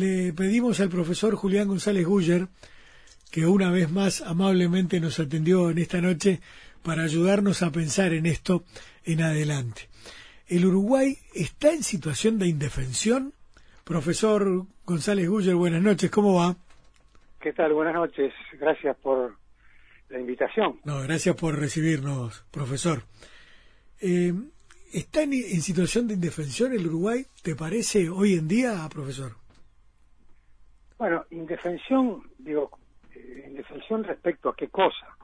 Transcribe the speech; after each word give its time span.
le 0.00 0.32
pedimos 0.32 0.80
al 0.80 0.88
profesor 0.88 1.34
Julián 1.34 1.68
González 1.68 2.06
Guller, 2.06 2.48
que 3.30 3.46
una 3.46 3.70
vez 3.70 3.90
más 3.90 4.22
amablemente 4.22 5.00
nos 5.00 5.18
atendió 5.18 5.70
en 5.70 5.78
esta 5.78 6.00
noche 6.00 6.40
para 6.82 7.02
ayudarnos 7.02 7.62
a 7.62 7.72
pensar 7.72 8.12
en 8.12 8.26
esto 8.26 8.64
en 9.04 9.22
adelante. 9.22 9.88
¿El 10.46 10.64
Uruguay 10.66 11.18
está 11.34 11.72
en 11.72 11.82
situación 11.82 12.38
de 12.38 12.46
indefensión? 12.46 13.32
Profesor 13.84 14.66
González 14.84 15.28
Guller, 15.28 15.54
buenas 15.54 15.82
noches, 15.82 16.10
¿cómo 16.10 16.34
va? 16.34 16.56
¿Qué 17.40 17.52
tal? 17.52 17.72
Buenas 17.72 17.94
noches, 17.94 18.32
gracias 18.58 18.96
por 18.98 19.36
la 20.08 20.20
invitación. 20.20 20.80
No, 20.84 21.00
gracias 21.02 21.34
por 21.34 21.58
recibirnos, 21.58 22.44
profesor. 22.50 23.02
Eh, 24.00 24.32
¿Está 24.92 25.22
en, 25.22 25.32
situación 25.60 26.06
de 26.06 26.14
indefensión 26.14 26.72
el 26.72 26.86
Uruguay, 26.86 27.26
te 27.42 27.54
parece, 27.54 28.08
hoy 28.08 28.34
en 28.34 28.48
día, 28.48 28.88
profesor? 28.90 29.45
Bueno, 30.98 31.26
indefensión, 31.30 32.22
digo, 32.38 32.70
eh, 33.14 33.44
indefensión 33.48 34.04
respecto 34.04 34.48
a 34.48 34.56
qué 34.56 34.68
cosa. 34.68 35.16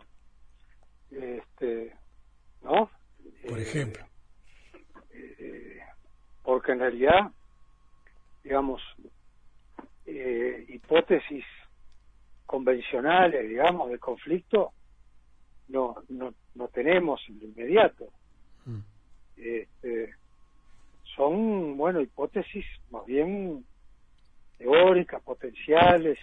Este, 1.10 1.94
¿No? 2.62 2.90
Por 3.48 3.58
ejemplo. 3.58 4.04
Eh, 5.12 5.80
porque 6.42 6.72
en 6.72 6.80
realidad, 6.80 7.30
digamos, 8.42 8.82
hipótesis 10.68 11.44
convencionales, 12.46 13.48
digamos, 13.48 13.90
de 13.90 13.98
conflicto, 13.98 14.72
no, 15.68 15.96
no, 16.08 16.34
no 16.54 16.68
tenemos 16.68 17.20
en 17.28 17.38
lo 17.38 17.44
inmediato. 17.46 18.08
Mm. 18.66 18.80
Este, 19.36 20.14
son, 21.16 21.76
bueno, 21.76 22.00
hipótesis 22.00 22.64
más 22.90 23.04
bien 23.06 23.64
teóricas, 24.62 25.20
potenciales, 25.22 26.18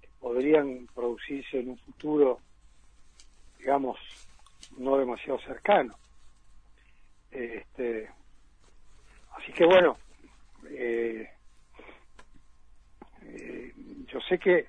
que 0.00 0.08
podrían 0.20 0.86
producirse 0.94 1.60
en 1.60 1.70
un 1.70 1.78
futuro, 1.78 2.40
digamos, 3.58 3.98
no 4.76 4.98
demasiado 4.98 5.40
cercano. 5.40 5.96
Este, 7.30 8.10
así 9.36 9.52
que 9.52 9.64
bueno, 9.64 9.96
eh, 10.70 11.28
eh, 13.22 13.72
yo 14.12 14.20
sé 14.20 14.38
que 14.38 14.66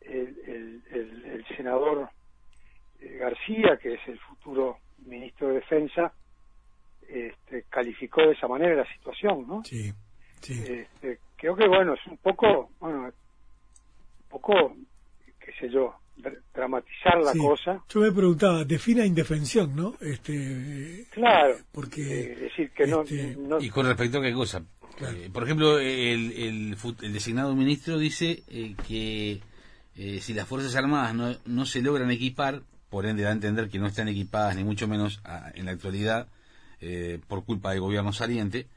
el, 0.00 0.82
el 0.90 1.44
senador 1.56 2.08
eh, 3.00 3.16
García, 3.18 3.76
que 3.80 3.94
es 3.94 4.00
el 4.06 4.18
futuro 4.20 4.78
ministro 5.06 5.48
de 5.48 5.54
Defensa, 5.54 6.12
este, 7.08 7.64
calificó 7.68 8.22
de 8.22 8.32
esa 8.32 8.46
manera 8.48 8.76
la 8.76 8.92
situación, 8.94 9.46
¿no? 9.46 9.64
Sí, 9.64 9.92
sí. 10.44 10.62
Este, 10.66 11.18
creo 11.36 11.56
que, 11.56 11.68
bueno, 11.68 11.94
es 11.94 12.06
un 12.06 12.16
poco, 12.18 12.70
bueno, 12.80 13.04
un 13.04 13.12
poco, 14.28 14.76
qué 15.40 15.52
sé 15.58 15.68
yo, 15.70 15.94
dramatizar 16.54 17.18
la 17.22 17.32
cosa. 17.32 17.82
Yo 17.88 18.00
me 18.00 18.12
preguntaba, 18.12 18.64
defina 18.64 19.04
indefensión, 19.04 19.74
¿no? 19.74 19.94
Este, 20.00 21.06
claro. 21.10 21.56
Porque. 21.72 22.02
Eh, 22.02 22.36
decir, 22.36 22.70
que 22.70 22.86
no, 22.86 23.02
este, 23.02 23.36
¿Y 23.60 23.70
con 23.70 23.86
respecto 23.86 24.18
a 24.18 24.22
qué 24.22 24.32
cosa? 24.32 24.62
Eh, 25.00 25.28
por 25.32 25.42
ejemplo, 25.42 25.78
el, 25.78 26.32
el, 26.32 26.76
el, 27.02 27.12
designado 27.12 27.54
ministro 27.56 27.98
dice 27.98 28.44
eh, 28.48 28.76
que 28.86 29.40
si 30.20 30.34
las 30.34 30.46
Fuerzas 30.46 30.76
Armadas 30.76 31.14
no, 31.14 31.34
no 31.46 31.66
se 31.66 31.82
logran 31.82 32.10
equipar, 32.10 32.62
por 32.90 33.06
ende 33.06 33.24
da 33.24 33.30
a 33.30 33.32
entender 33.32 33.68
que 33.68 33.80
no 33.80 33.88
están 33.88 34.06
equipadas, 34.06 34.54
ni 34.54 34.62
mucho 34.62 34.86
menos 34.86 35.20
en 35.54 35.66
la 35.66 35.72
actualidad, 35.72 36.28
eh, 36.80 37.18
por 37.28 37.44
culpa 37.44 37.70
del 37.70 37.80
gobierno 37.80 38.12
saliente, 38.12 38.68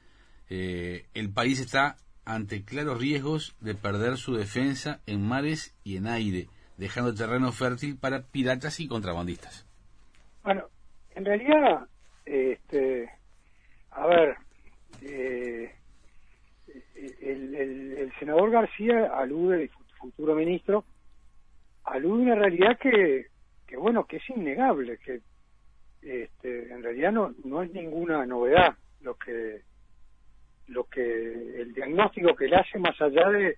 eh, 0.50 1.06
el 1.14 1.32
país 1.32 1.60
está 1.60 1.98
ante 2.26 2.64
claros 2.64 3.00
riesgos 3.00 3.56
de 3.62 3.76
perder 3.76 4.18
su 4.18 4.36
defensa 4.36 5.02
en 5.06 5.22
mares 5.22 5.76
y 5.84 5.98
en 5.98 6.08
aire, 6.08 6.48
dejando 6.78 7.14
terreno 7.14 7.52
fértil 7.52 7.98
para 7.98 8.22
piratas 8.22 8.80
y 8.80 8.88
contrabandistas. 8.88 9.66
Bueno, 10.44 10.66
en 11.16 11.26
realidad, 11.26 11.88
este, 12.26 13.10
a 13.92 14.08
ver, 14.08 14.36
eh, 15.02 15.74
el, 17.22 17.56
el, 17.56 18.14
senador 18.20 18.52
García 18.52 19.12
alude, 19.14 19.64
el 19.64 19.70
futuro 20.00 20.36
ministro, 20.36 20.84
alude 21.84 22.32
a 22.32 22.34
una 22.34 22.36
realidad 22.36 22.78
que 22.80 23.28
que 23.68 23.78
bueno, 23.78 24.06
que 24.06 24.18
es 24.18 24.30
innegable, 24.30 24.98
que 24.98 25.20
este, 26.02 26.72
en 26.72 26.82
realidad 26.82 27.12
no, 27.12 27.36
no 27.44 27.62
es 27.62 27.72
ninguna 27.74 28.26
novedad 28.26 28.76
lo 29.02 29.16
que 29.16 29.62
lo 30.68 30.84
que 30.86 31.02
el 31.62 31.74
diagnóstico 31.74 32.36
que 32.36 32.48
le 32.48 32.58
hace 32.58 32.80
más 32.80 33.00
allá 33.02 33.30
de 33.30 33.58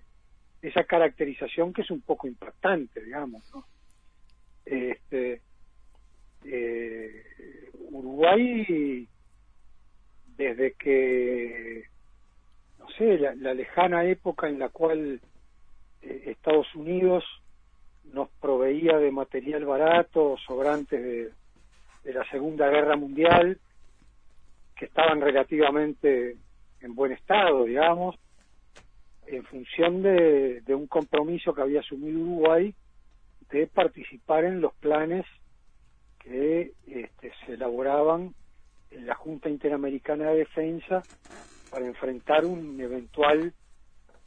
esa 0.62 0.84
caracterización 0.84 1.72
que 1.72 1.82
es 1.82 1.90
un 1.90 2.02
poco 2.02 2.28
impactante, 2.28 3.02
digamos, 3.02 3.42
¿no? 3.54 3.64
Este, 4.64 5.40
eh, 6.44 7.24
Uruguay 7.90 9.08
desde 10.36 10.72
que 10.72 11.84
no 12.78 12.88
sé 12.96 13.18
la, 13.18 13.54
lejana 13.54 14.04
época 14.04 14.48
en 14.48 14.58
la 14.58 14.68
cual 14.70 15.20
eh, 16.02 16.22
Estados 16.26 16.74
Unidos 16.74 17.24
nos 18.12 18.28
proveía 18.40 18.96
de 18.98 19.10
material 19.10 19.64
barato, 19.64 20.36
sobrantes 20.46 21.02
de, 22.04 22.12
la 22.12 22.24
Segunda 22.30 22.68
Guerra 22.70 22.96
Mundial, 22.96 23.58
que 24.74 24.86
estaban 24.86 25.20
relativamente 25.20 26.36
en 26.80 26.94
buen 26.94 27.12
estado, 27.12 27.64
digamos, 27.64 28.16
en 29.26 29.44
función 29.44 30.02
de, 30.02 30.62
un 30.68 30.86
compromiso 30.86 31.54
que 31.54 31.62
había 31.62 31.80
asumido 31.80 32.20
Uruguay 32.20 32.74
de 33.50 33.66
participar 33.66 34.44
en 34.44 34.60
los 34.60 34.74
planes 34.74 35.24
que 36.18 36.72
este, 36.86 37.32
se 37.44 37.54
elaboraban 37.54 38.34
en 38.90 39.06
la 39.06 39.14
Junta 39.14 39.48
Interamericana 39.48 40.30
de 40.30 40.38
Defensa 40.38 41.02
para 41.70 41.86
enfrentar 41.86 42.44
un 42.44 42.80
eventual 42.80 43.52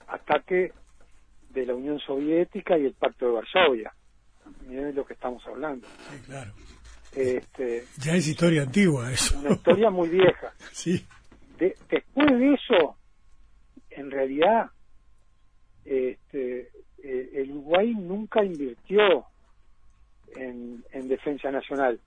ataque 0.07 0.71
de 1.49 1.65
la 1.65 1.75
Unión 1.75 1.99
Soviética 1.99 2.77
y 2.77 2.85
el 2.85 2.93
Pacto 2.93 3.27
de 3.27 3.31
Varsovia. 3.33 3.93
Miren 4.67 4.87
de 4.87 4.93
lo 4.93 5.05
que 5.05 5.13
estamos 5.13 5.45
hablando. 5.45 5.87
Sí, 6.09 6.19
claro. 6.25 6.51
Este, 7.15 7.85
ya 7.99 8.15
es 8.15 8.27
historia 8.27 8.63
antigua 8.63 9.11
eso. 9.11 9.37
Una 9.39 9.51
historia 9.51 9.89
muy 9.89 10.09
vieja. 10.09 10.53
sí. 10.71 11.05
Después 11.57 12.27
de 12.27 12.53
eso, 12.53 12.97
en 13.89 14.11
realidad, 14.11 14.71
este, 15.85 16.69
eh, 17.03 17.29
el 17.33 17.51
Uruguay 17.51 17.93
nunca 17.93 18.43
invirtió 18.43 19.25
en, 20.35 20.83
en 20.91 21.07
defensa 21.07 21.51
nacional. 21.51 21.99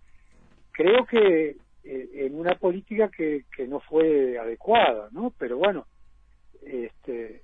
Creo 0.72 1.06
que 1.06 1.56
eh, 1.84 2.10
en 2.14 2.34
una 2.34 2.54
política 2.56 3.08
que, 3.08 3.44
no 3.68 3.80
fue 3.80 4.38
adecuada, 4.38 5.08
¿no? 5.12 5.32
Pero 5.38 5.58
bueno, 5.58 5.86
este, 6.62 7.42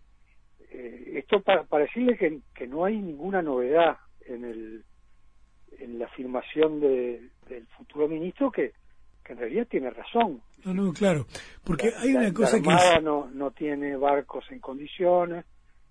eh, 0.71 1.13
esto 1.15 1.41
para, 1.41 1.65
decirle 1.79 2.17
que, 2.17 2.41
que, 2.55 2.67
no 2.67 2.85
hay 2.85 3.01
ninguna 3.01 3.41
novedad 3.41 3.99
en, 4.27 4.45
el, 4.45 4.85
en 5.79 5.99
la 5.99 6.07
afirmación 6.07 6.81
de, 6.81 7.29
del 7.49 7.67
futuro 7.69 8.09
ministro 8.09 8.51
que, 8.51 8.73
que 9.25 9.33
en 9.33 9.39
realidad 9.39 9.67
tiene 9.69 9.91
razón. 9.91 10.41
No, 10.65 10.75
no, 10.75 10.93
claro, 10.93 11.27
porque 11.65 11.93
hay 11.97 12.15
una 12.15 12.33
cosa 12.33 12.59
la 12.59 12.75
Armada 12.75 13.01
no, 13.01 13.31
no 13.33 13.51
tiene 13.51 13.97
barcos 13.97 14.45
en 14.51 14.61
condiciones, 14.61 15.45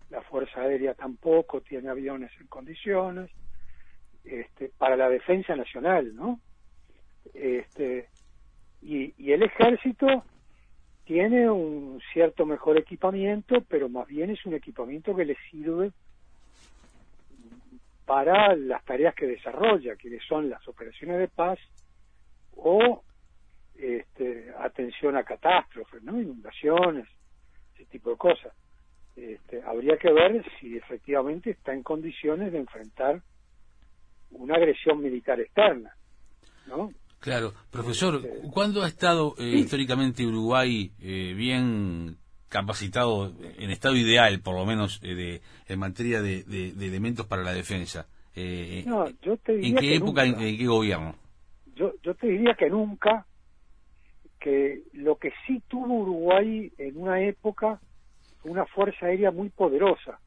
la 0.09 0.22
Fuerza 0.22 0.62
Aérea 0.62 0.94
tampoco 0.94 1.62
tiene 1.62 1.90
aviones 1.90 2.31
en 2.40 2.47
condiciones, 2.47 3.30
este, 4.24 4.72
para 4.78 4.96
la 4.96 5.09
defensa 5.09 5.56
nacional, 5.56 6.16
¿no? 6.16 6.40
Este, 7.34 8.08
y, 8.81 9.14
y 9.18 9.31
el 9.31 9.44
ejército 9.44 10.24
tiene 11.06 11.50
un 11.50 12.00
cierto 12.14 12.46
mejor 12.46 12.78
equipamiento, 12.78 13.62
pero 13.68 13.90
más 13.90 14.08
bien 14.08 14.30
es 14.30 14.46
un 14.46 14.53
equipamiento 14.53 15.16
que 15.16 15.25
le 15.25 15.36
sirve 15.50 15.91
para 18.05 18.55
las 18.55 18.84
tareas 18.84 19.16
que 19.16 19.26
desarrolla, 19.26 19.96
que 19.96 20.20
son 20.28 20.50
las 20.50 20.67
operaciones 20.67 21.17
de 21.17 21.28
paz 21.28 21.59
o 22.55 23.03
este, 23.81 24.53
atención 24.59 25.17
a 25.17 25.23
catástrofes, 25.23 26.03
¿no? 26.03 26.22
inundaciones, 26.22 27.07
ese 27.73 27.85
tipo 27.85 28.11
de 28.11 28.17
cosas. 28.17 28.53
Este, 29.16 29.61
habría 29.63 29.97
que 29.97 30.11
ver 30.11 30.45
si 30.59 30.78
efectivamente 30.78 31.49
está 31.51 31.73
en 31.73 31.83
condiciones 31.83 32.51
de 32.51 32.59
enfrentar 32.59 33.22
una 34.31 34.55
agresión 34.55 35.01
militar 35.01 35.39
externa, 35.39 35.93
¿no? 36.67 36.91
Claro, 37.19 37.53
profesor, 37.69 38.22
¿cuándo 38.51 38.81
ha 38.81 38.87
estado 38.87 39.35
eh, 39.37 39.43
históricamente 39.43 40.25
Uruguay 40.25 40.91
eh, 40.99 41.33
bien 41.35 42.17
capacitado, 42.49 43.31
en 43.59 43.69
estado 43.69 43.95
ideal, 43.95 44.41
por 44.41 44.55
lo 44.55 44.66
menos, 44.66 44.99
eh, 45.03 45.13
de, 45.13 45.41
en 45.67 45.79
materia 45.79 46.22
de, 46.22 46.43
elementos 46.79 47.28
para 47.28 47.43
la 47.43 47.53
defensa? 47.53 48.07
no, 48.85 49.07
yo 49.22 49.37
te 49.37 49.53
diría 49.53 49.69
¿En 49.69 49.75
qué 49.75 49.95
época, 49.95 50.25
en, 50.25 50.57
qué 50.57 50.66
gobierno? 50.66 51.16
Yo, 51.75 51.93
yo 52.01 52.16
te 52.16 52.28
diría 52.28 52.55
que 52.55 52.69
nunca, 52.69 53.25
que 54.41 54.82
lo 54.93 55.17
que 55.17 55.32
sí 55.46 55.61
tuvo 55.67 55.93
Uruguay 55.99 56.73
en 56.79 56.97
una 56.97 57.22
época 57.22 57.79
una 58.43 58.66
fuerza 58.66 59.05
aérea 59.05 59.29
muy 59.29 59.49
poderosa. 59.49 60.20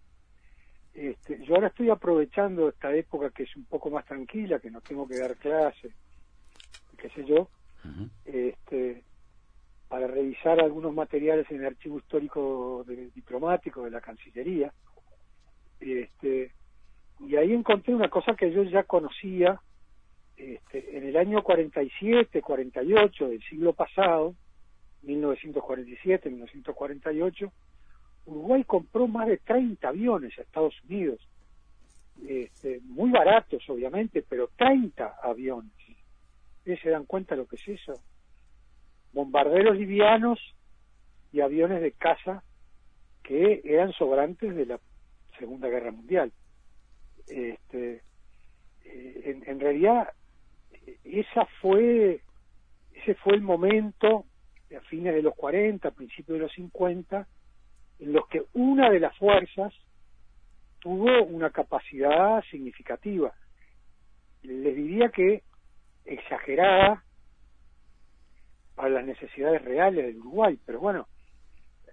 Este, 0.94 1.44
yo 1.44 1.56
ahora 1.56 1.66
estoy 1.66 1.90
aprovechando 1.90 2.68
esta 2.68 2.94
época 2.94 3.30
que 3.30 3.42
es 3.42 3.56
un 3.56 3.64
poco 3.64 3.90
más 3.90 4.04
tranquila, 4.06 4.60
que 4.60 4.70
no 4.70 4.80
tengo 4.80 5.08
que 5.08 5.18
dar 5.18 5.36
clase, 5.36 5.90
qué 6.96 7.08
sé 7.10 7.24
yo, 7.24 7.48
este, 8.24 9.02
para 9.88 10.06
revisar 10.06 10.60
algunos 10.60 10.94
materiales 10.94 11.50
en 11.50 11.60
el 11.60 11.66
archivo 11.66 11.98
histórico 11.98 12.84
diplomático 13.14 13.82
de 13.82 13.90
la 13.90 14.00
Cancillería. 14.00 14.72
Este, 15.80 16.52
y 17.18 17.34
ahí 17.34 17.52
encontré 17.52 17.92
una 17.92 18.08
cosa 18.08 18.36
que 18.36 18.52
yo 18.52 18.62
ya 18.62 18.84
conocía 18.84 19.60
este, 20.36 20.96
en 20.96 21.04
el 21.06 21.16
año 21.16 21.42
47, 21.42 22.42
48 22.42 23.28
del 23.28 23.42
siglo 23.42 23.72
pasado, 23.72 24.34
1947, 25.02 26.30
1948, 26.30 27.52
Uruguay 28.26 28.64
compró 28.64 29.06
más 29.06 29.28
de 29.28 29.36
30 29.38 29.86
aviones 29.86 30.36
a 30.38 30.42
Estados 30.42 30.74
Unidos, 30.88 31.20
este, 32.26 32.80
muy 32.84 33.10
baratos 33.10 33.62
obviamente, 33.68 34.24
pero 34.28 34.48
30 34.56 35.16
aviones. 35.22 35.72
¿Ustedes 36.58 36.80
se 36.80 36.90
dan 36.90 37.04
cuenta 37.04 37.36
lo 37.36 37.46
que 37.46 37.56
es 37.56 37.68
eso? 37.68 37.94
Bombarderos 39.12 39.76
livianos 39.76 40.40
y 41.32 41.40
aviones 41.40 41.82
de 41.82 41.92
caza 41.92 42.42
que 43.22 43.60
eran 43.64 43.92
sobrantes 43.92 44.54
de 44.54 44.66
la 44.66 44.80
Segunda 45.38 45.68
Guerra 45.68 45.90
Mundial. 45.90 46.32
Este, 47.26 48.02
eh, 48.84 49.22
en, 49.24 49.48
en 49.48 49.60
realidad, 49.60 50.08
esa 51.04 51.46
fue, 51.60 52.20
ese 52.92 53.14
fue 53.16 53.34
el 53.34 53.42
momento 53.42 54.24
a 54.76 54.80
fines 54.82 55.14
de 55.14 55.22
los 55.22 55.34
40, 55.34 55.90
principios 55.92 56.38
de 56.38 56.44
los 56.44 56.52
50, 56.52 57.26
en 58.00 58.12
los 58.12 58.26
que 58.28 58.42
una 58.54 58.90
de 58.90 59.00
las 59.00 59.16
fuerzas 59.16 59.72
tuvo 60.80 61.22
una 61.24 61.50
capacidad 61.50 62.42
significativa. 62.50 63.32
Les 64.42 64.74
diría 64.74 65.08
que 65.10 65.42
exagerada 66.04 67.02
para 68.74 68.88
las 68.90 69.04
necesidades 69.04 69.62
reales 69.62 70.06
del 70.06 70.18
Uruguay, 70.18 70.58
pero 70.66 70.80
bueno, 70.80 71.06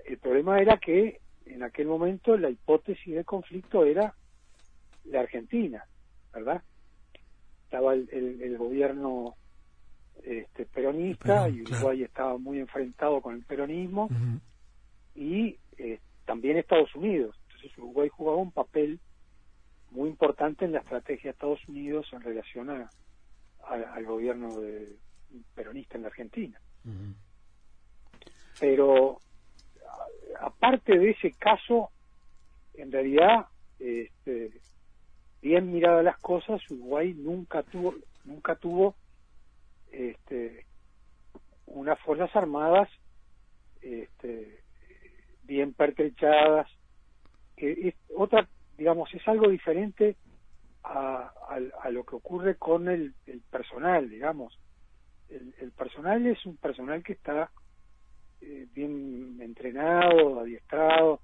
el 0.05 0.17
problema 0.17 0.59
era 0.59 0.77
que 0.77 1.19
en 1.45 1.63
aquel 1.63 1.87
momento 1.87 2.35
la 2.37 2.49
hipótesis 2.49 3.15
de 3.15 3.23
conflicto 3.23 3.85
era 3.85 4.13
la 5.05 5.21
Argentina, 5.21 5.85
¿verdad? 6.33 6.61
Estaba 7.71 7.94
el, 7.94 8.09
el 8.12 8.57
gobierno 8.57 9.35
este, 10.23 10.65
peronista 10.65 11.50
y 11.50 11.62
Uruguay 11.62 12.03
estaba 12.03 12.38
muy 12.38 12.59
enfrentado 12.59 13.21
con 13.21 13.35
el 13.35 13.44
peronismo 13.44 14.09
y 15.15 15.57
eh, 15.77 16.00
también 16.25 16.57
Estados 16.57 16.94
Unidos. 16.95 17.35
Entonces 17.47 17.77
Uruguay 17.77 18.09
jugaba 18.09 18.38
un 18.38 18.51
papel 18.51 19.00
muy 19.89 20.09
importante 20.09 20.65
en 20.65 20.73
la 20.73 20.79
estrategia 20.79 21.29
de 21.29 21.31
Estados 21.31 21.68
Unidos 21.68 22.07
en 22.12 22.21
relación 22.21 22.69
a, 22.69 22.89
al 23.68 24.06
gobierno 24.06 24.59
de, 24.59 24.95
peronista 25.56 25.95
en 25.95 26.03
la 26.03 26.09
Argentina. 26.09 26.62
Pero 28.59 29.19
aparte 30.39 31.00
de 31.00 31.12
ese 31.12 31.31
caso, 31.31 31.89
en 32.75 32.91
realidad, 32.91 33.47
este, 33.79 34.51
bien 35.41 35.71
miradas 35.71 36.03
las 36.03 36.17
cosas, 36.19 36.61
Uruguay 36.69 37.13
nunca 37.13 37.63
tuvo 37.63 37.95
nunca 38.25 38.55
tuvo 38.55 38.95
este, 39.91 40.65
unas 41.65 41.99
fuerzas 41.99 42.35
armadas 42.35 42.89
este, 43.81 44.61
bien 45.43 45.73
pertrechadas, 45.73 46.67
que 47.55 47.89
es 47.89 47.95
otra, 48.15 48.47
digamos, 48.77 49.13
es 49.13 49.27
algo 49.27 49.49
diferente 49.49 50.15
a, 50.83 51.31
a, 51.83 51.89
lo 51.89 52.03
que 52.03 52.15
ocurre 52.15 52.55
con 52.55 52.87
el, 52.87 53.13
personal, 53.49 54.09
digamos. 54.09 54.57
El, 55.29 55.71
personal 55.71 56.25
es 56.25 56.45
un 56.45 56.57
personal 56.57 57.03
que 57.03 57.13
está 57.13 57.51
eh, 58.41 58.67
bien 58.73 59.37
entrenado, 59.41 60.41
adiestrado. 60.41 61.21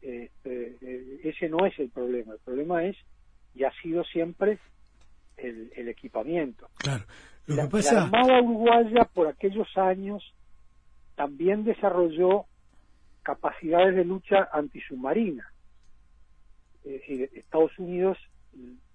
Este, 0.00 0.76
eh, 0.80 1.20
ese 1.24 1.48
no 1.48 1.66
es 1.66 1.78
el 1.78 1.90
problema. 1.90 2.34
El 2.34 2.40
problema 2.40 2.84
es, 2.84 2.96
y 3.58 3.64
ha 3.64 3.72
sido 3.82 4.04
siempre, 4.04 4.58
el, 5.36 5.72
el 5.76 5.88
equipamiento. 5.88 6.68
Claro 6.78 7.04
la, 7.48 7.62
Armada 7.62 8.42
Uruguaya 8.42 9.08
por 9.14 9.26
aquellos 9.26 9.68
años 9.76 10.22
también 11.16 11.64
desarrolló 11.64 12.44
capacidades 13.22 13.96
de 13.96 14.04
lucha 14.04 14.48
antisubmarina. 14.52 15.50
Estados 16.84 17.76
Unidos 17.78 18.18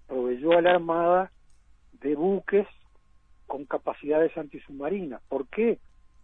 proveyó 0.06 0.52
a 0.52 0.62
la 0.62 0.72
Armada 0.72 1.32
de 2.00 2.14
buques 2.14 2.66
con 3.46 3.64
capacidades 3.66 4.36
antisubmarinas. 4.36 5.20
¿Por 5.28 5.46
qué? 5.48 5.78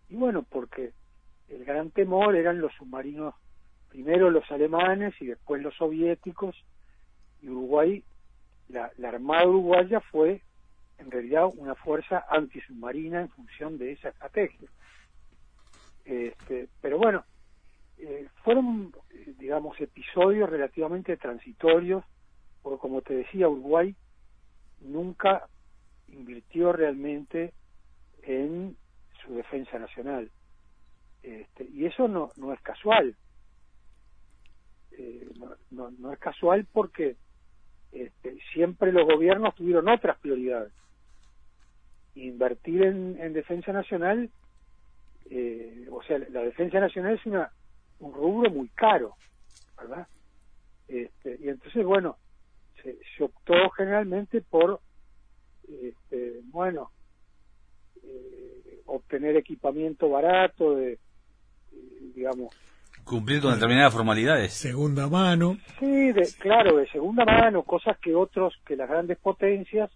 Y 0.08 0.14
bueno, 0.14 0.44
porque 0.48 0.92
el 1.48 1.64
gran 1.64 1.90
temor 1.90 2.36
eran 2.36 2.60
los 2.60 2.72
submarinos, 2.74 3.34
primero 3.88 4.30
los 4.30 4.48
alemanes 4.50 5.14
y 5.20 5.26
después 5.26 5.62
los 5.62 5.74
soviéticos, 5.76 6.56
y 7.42 7.48
Uruguay, 7.48 8.04
la, 8.72 8.90
la 8.96 9.08
Armada 9.08 9.46
Uruguaya 9.46 10.00
fue 10.00 10.42
en 10.98 11.10
realidad 11.10 11.46
una 11.56 11.74
fuerza 11.74 12.24
antisubmarina 12.28 13.20
en 13.20 13.28
función 13.30 13.78
de 13.78 13.92
esa 13.92 14.10
estrategia. 14.10 14.68
Este, 16.04 16.68
pero 16.80 16.98
bueno, 16.98 17.24
eh, 17.98 18.28
fueron, 18.42 18.92
digamos, 19.38 19.80
episodios 19.80 20.48
relativamente 20.48 21.16
transitorios, 21.16 22.04
porque 22.62 22.80
como 22.80 23.02
te 23.02 23.14
decía, 23.14 23.48
Uruguay 23.48 23.94
nunca 24.80 25.46
invirtió 26.08 26.72
realmente 26.72 27.52
en 28.22 28.76
su 29.24 29.34
defensa 29.34 29.78
nacional. 29.78 30.30
Este, 31.22 31.64
y 31.64 31.86
eso 31.86 32.08
no, 32.08 32.32
no 32.36 32.52
es 32.52 32.60
casual. 32.60 33.14
Eh, 34.92 35.28
no, 35.70 35.90
no, 35.90 36.12
es 36.12 36.18
casual 36.18 36.66
porque 36.72 37.16
este, 37.92 38.38
siempre 38.52 38.92
los 38.92 39.04
gobiernos 39.04 39.54
tuvieron 39.54 39.88
otras 39.88 40.18
prioridades 40.18 40.72
invertir 42.14 42.82
en, 42.82 43.32
defensa 43.32 43.72
nacional, 43.72 44.30
eh, 45.30 45.86
o 45.90 46.02
sea, 46.02 46.18
la 46.18 46.42
defensa 46.42 46.80
nacional 46.80 47.14
es 47.14 47.26
una, 47.26 47.50
un 48.00 48.12
rubro 48.12 48.50
muy 48.50 48.68
caro, 48.68 49.16
¿verdad? 49.76 50.06
Este, 50.88 51.38
y 51.40 51.48
entonces, 51.48 51.84
bueno, 51.84 52.16
se, 52.82 52.98
optó 53.22 53.70
generalmente 53.70 54.40
por, 54.40 54.80
este, 55.68 56.40
bueno, 56.44 56.90
eh, 58.02 58.80
obtener 58.86 59.36
equipamiento 59.36 60.08
barato, 60.08 60.76
de, 60.76 60.98
digamos, 62.14 62.54
cumplir 63.10 63.42
con 63.42 63.52
determinadas 63.52 63.92
formalidades. 63.92 64.52
Segunda 64.52 65.08
mano. 65.08 65.56
Sí, 65.80 66.12
de, 66.12 66.28
claro, 66.38 66.76
de 66.76 66.86
segunda 66.90 67.24
mano, 67.24 67.64
cosas 67.64 67.98
que 67.98 68.14
otros, 68.14 68.54
que 68.64 68.76
las 68.76 68.88
grandes 68.88 69.18
potencias 69.18 69.90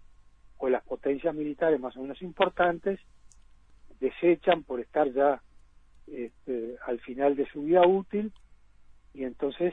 o 0.58 0.68
las 0.68 0.82
potencias 0.82 1.32
militares 1.32 1.78
más 1.78 1.96
o 1.96 2.02
menos 2.02 2.20
importantes 2.22 2.98
desechan 4.00 4.64
por 4.64 4.80
estar 4.80 5.12
ya 5.12 5.40
este, 6.08 6.74
al 6.86 6.98
final 7.00 7.36
de 7.36 7.46
su 7.46 7.62
vida 7.62 7.86
útil 7.86 8.32
y 9.14 9.22
entonces 9.22 9.72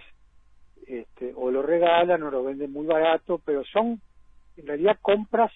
este, 0.86 1.34
o 1.36 1.50
lo 1.50 1.64
regalan 1.64 2.22
o 2.22 2.30
lo 2.30 2.44
venden 2.44 2.72
muy 2.72 2.86
barato, 2.86 3.42
pero 3.44 3.64
son 3.66 4.00
en 4.56 4.68
realidad 4.68 5.00
compras 5.02 5.52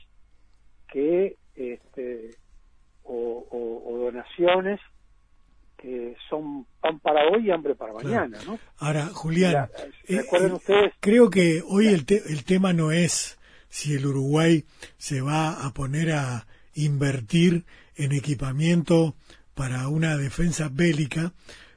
que 0.88 1.38
este, 1.54 2.32
o, 3.04 3.46
donaciones 4.06 4.80
que 5.86 6.16
son 6.28 6.66
pan 6.82 7.00
para 7.00 7.28
hoy 7.30 7.46
y 7.48 7.52
hambre 7.52 7.76
para 7.76 7.94
mañana, 7.94 8.40
¿no? 8.44 8.58
Ahora, 8.80 9.06
Julián, 9.14 9.70
eh, 10.08 10.24
eh, 10.68 10.92
creo 11.00 11.30
que 11.30 11.62
hoy 11.64 11.90
el, 11.90 12.06
el 12.08 12.44
tema 12.44 12.74
no 12.74 12.92
es 12.92 13.38
si 13.70 13.94
el 13.94 14.08
Uruguay 14.08 14.66
se 14.98 15.22
va 15.22 15.64
a 15.64 15.74
poner 15.76 16.14
a 16.14 16.48
invertir 16.74 17.66
en 17.96 18.14
equipamiento 18.14 19.16
para 19.54 19.88
una 19.88 20.18
defensa 20.18 20.70
bélica, 20.72 21.34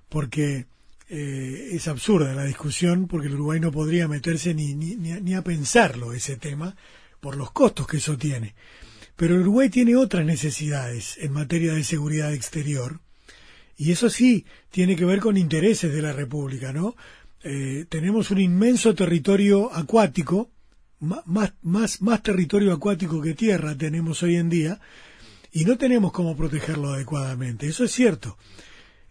porque 0.08 0.64
eh, 1.10 1.68
es 1.72 1.86
absurda 1.86 2.32
la 2.32 2.44
discusión, 2.44 3.08
porque 3.08 3.26
el 3.26 3.34
Uruguay 3.34 3.60
no 3.60 3.72
podría 3.72 4.08
meterse 4.08 4.54
ni, 4.54 4.74
ni, 4.74 4.96
ni 4.96 5.34
a 5.34 5.42
pensarlo 5.42 6.14
ese 6.14 6.38
tema, 6.38 6.76
por 7.20 7.36
los 7.36 7.50
costos 7.50 7.86
que 7.86 7.98
eso 7.98 8.16
tiene. 8.16 8.54
Pero 9.16 9.34
el 9.34 9.42
Uruguay 9.42 9.68
tiene 9.68 9.96
otras 9.96 10.24
necesidades 10.24 11.18
en 11.18 11.32
materia 11.32 11.74
de 11.74 11.84
seguridad 11.84 12.32
exterior, 12.32 13.00
y 13.78 13.92
eso 13.92 14.10
sí 14.10 14.44
tiene 14.70 14.96
que 14.96 15.04
ver 15.04 15.20
con 15.20 15.36
intereses 15.36 15.94
de 15.94 16.02
la 16.02 16.12
República, 16.12 16.72
¿no? 16.72 16.96
Eh, 17.44 17.86
tenemos 17.88 18.32
un 18.32 18.40
inmenso 18.40 18.92
territorio 18.92 19.72
acuático, 19.72 20.50
más, 20.98 22.22
territorio 22.22 22.72
acuático 22.72 23.22
que 23.22 23.34
tierra 23.34 23.78
tenemos 23.78 24.20
hoy 24.24 24.34
en 24.34 24.50
día 24.50 24.80
y 25.52 25.64
no 25.64 25.78
tenemos 25.78 26.12
cómo 26.12 26.36
protegerlo 26.36 26.88
adecuadamente. 26.88 27.68
Eso 27.68 27.84
es 27.84 27.92
cierto. 27.92 28.36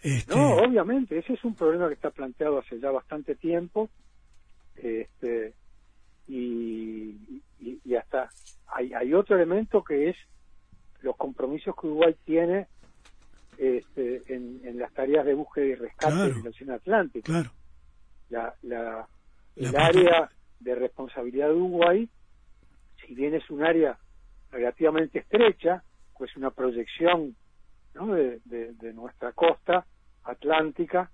Este... 0.03 0.36
No, 0.36 0.57
obviamente, 0.57 1.17
ese 1.17 1.33
es 1.33 1.43
un 1.45 1.55
problema 1.55 1.88
que 1.88 1.93
está 1.93 2.12
planteado 2.12 2.59
hace 2.59 2.77
ya 2.77 2.91
bastante 2.91 3.36
tiempo. 3.36 3.89
Este, 4.75 5.53
y, 6.27 7.41
y, 7.59 7.95
hasta 7.95 8.29
hay, 8.67 8.91
hay 8.93 9.13
otro 9.13 9.38
elemento 9.38 9.81
que 9.81 10.09
es 10.09 10.17
los 11.00 11.15
compromisos 11.15 11.74
que 11.79 11.88
Uruguay 11.88 12.15
tiene 12.25 12.67
este, 13.58 14.22
en, 14.34 14.78
las 14.78 14.94
tareas 14.94 15.26
de 15.26 15.34
búsqueda 15.34 15.66
y 15.66 15.76
rescate 15.76 16.32
en 16.32 16.40
el 16.40 16.48
Océano 16.48 16.74
Atlántico. 16.76 17.26
Claro. 17.26 17.52
La, 18.30 18.54
la, 18.64 19.08
el 19.56 19.76
área 19.76 20.30
de 20.60 20.76
responsabilidad 20.76 21.48
de 21.48 21.54
Uruguay, 21.54 22.10
si 23.06 23.16
bien 23.16 23.36
es 23.36 23.50
un 23.50 23.64
área 23.64 23.98
relativamente 24.52 25.20
estrecha, 25.20 25.84
pues 26.18 26.36
una 26.36 26.52
proyección 26.52 27.36
¿no? 27.94 28.14
de, 28.14 28.40
de, 28.46 28.94
nuestra 28.94 29.32
costa 29.34 29.86
atlántica 30.24 31.12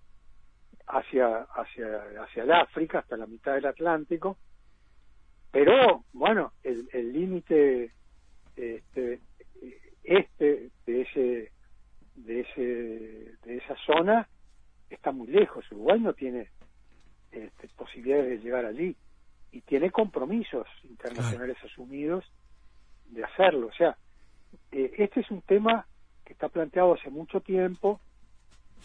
hacia, 0.88 1.44
hacia, 1.56 2.04
hacia 2.24 2.44
el 2.44 2.52
África, 2.52 3.00
hasta 3.00 3.18
la 3.18 3.28
mitad 3.28 3.54
del 3.54 3.66
Atlántico, 3.66 4.38
pero 5.52 6.04
bueno, 6.14 6.54
el 6.64 7.14
límite 7.14 7.92
este, 8.56 9.20
este 10.04 10.70
de 10.86 11.02
ese 11.02 11.52
de 12.15 12.41
ese 12.41 13.36
de 13.43 13.58
esa 13.58 13.75
zona 13.86 14.27
está 14.89 15.12
muy 15.12 15.27
lejos. 15.27 15.65
Uruguay 15.72 16.00
no 16.00 16.13
tiene 16.13 16.50
este, 17.32 17.67
posibilidades 17.75 18.29
de 18.29 18.38
llegar 18.39 18.65
allí 18.65 18.96
y 19.51 19.62
tiene 19.62 19.91
compromisos 19.91 20.67
internacionales 20.84 21.58
asumidos 21.63 22.25
de 23.10 23.24
hacerlo. 23.24 23.67
O 23.67 23.74
sea, 23.74 23.98
eh, 24.72 24.93
este 24.98 25.22
es 25.22 25.32
un 25.32 25.41
tema 25.41 25.86
que 26.25 26.34
está 26.34 26.50
planteado 26.50 26.93
hace 26.93 27.10
mucho 27.10 27.41
tiempo 27.41 28.00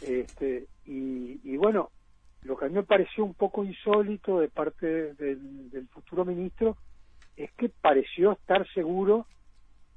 este, 0.00 0.66
y, 0.85 1.56
bueno, 1.56 1.90
lo 2.42 2.56
que 2.56 2.66
a 2.66 2.68
mí 2.68 2.75
me 2.75 2.82
pareció 2.82 3.25
un 3.25 3.35
poco 3.35 3.64
insólito 3.64 4.40
de 4.40 4.49
parte 4.49 5.14
del, 5.14 5.88
futuro 5.90 6.25
ministro 6.25 6.76
es 7.37 7.50
que 7.52 7.68
pareció 7.68 8.32
estar 8.32 8.66
seguro 8.73 9.26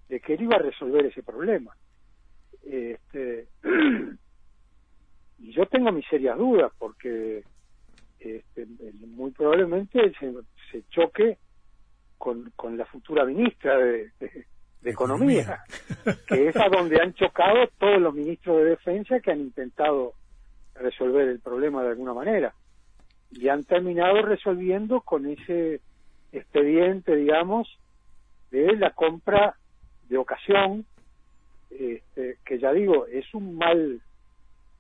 de 0.09 0.19
que 0.19 0.33
él 0.33 0.43
iba 0.43 0.55
a 0.55 0.61
resolver 0.61 1.05
ese 1.05 1.23
problema. 1.23 1.75
Este, 2.63 3.48
y 5.39 5.51
yo 5.51 5.65
tengo 5.65 5.91
mis 5.91 6.06
serias 6.08 6.38
dudas 6.38 6.72
porque 6.77 7.44
este, 8.20 8.68
muy 9.08 9.32
probablemente 9.32 10.13
se, 10.72 10.84
choque 10.89 11.38
con, 12.18 12.51
con, 12.56 12.77
la 12.77 12.86
futura 12.86 13.25
ministra 13.25 13.77
de, 13.77 14.12
Economía, 14.84 15.63
que 16.27 16.48
es 16.48 16.56
a 16.56 16.68
donde 16.70 17.00
han 17.00 17.13
chocado 17.13 17.68
todos 17.77 18.01
los 18.01 18.15
ministros 18.15 18.58
de 18.58 18.65
Defensa 18.72 19.20
que 19.20 19.32
han 19.32 19.39
intentado 19.39 20.13
resolver 20.74 21.27
el 21.27 21.39
problema 21.39 21.84
de 21.84 21.89
alguna 21.89 22.13
manera. 22.13 22.53
Y 23.32 23.48
han 23.48 23.63
terminado 23.63 24.24
resolviendo 24.24 25.01
con 25.01 25.27
ese 25.27 25.82
expediente, 26.32 27.15
digamos, 27.15 27.68
de 28.50 28.75
la 28.75 28.91
compra 28.91 29.56
de 30.10 30.18
ocasión, 30.18 30.86
este, 31.71 32.37
que 32.45 32.59
ya 32.59 32.71
digo, 32.73 33.07
es 33.07 33.33
un 33.33 33.55
mal, 33.55 34.01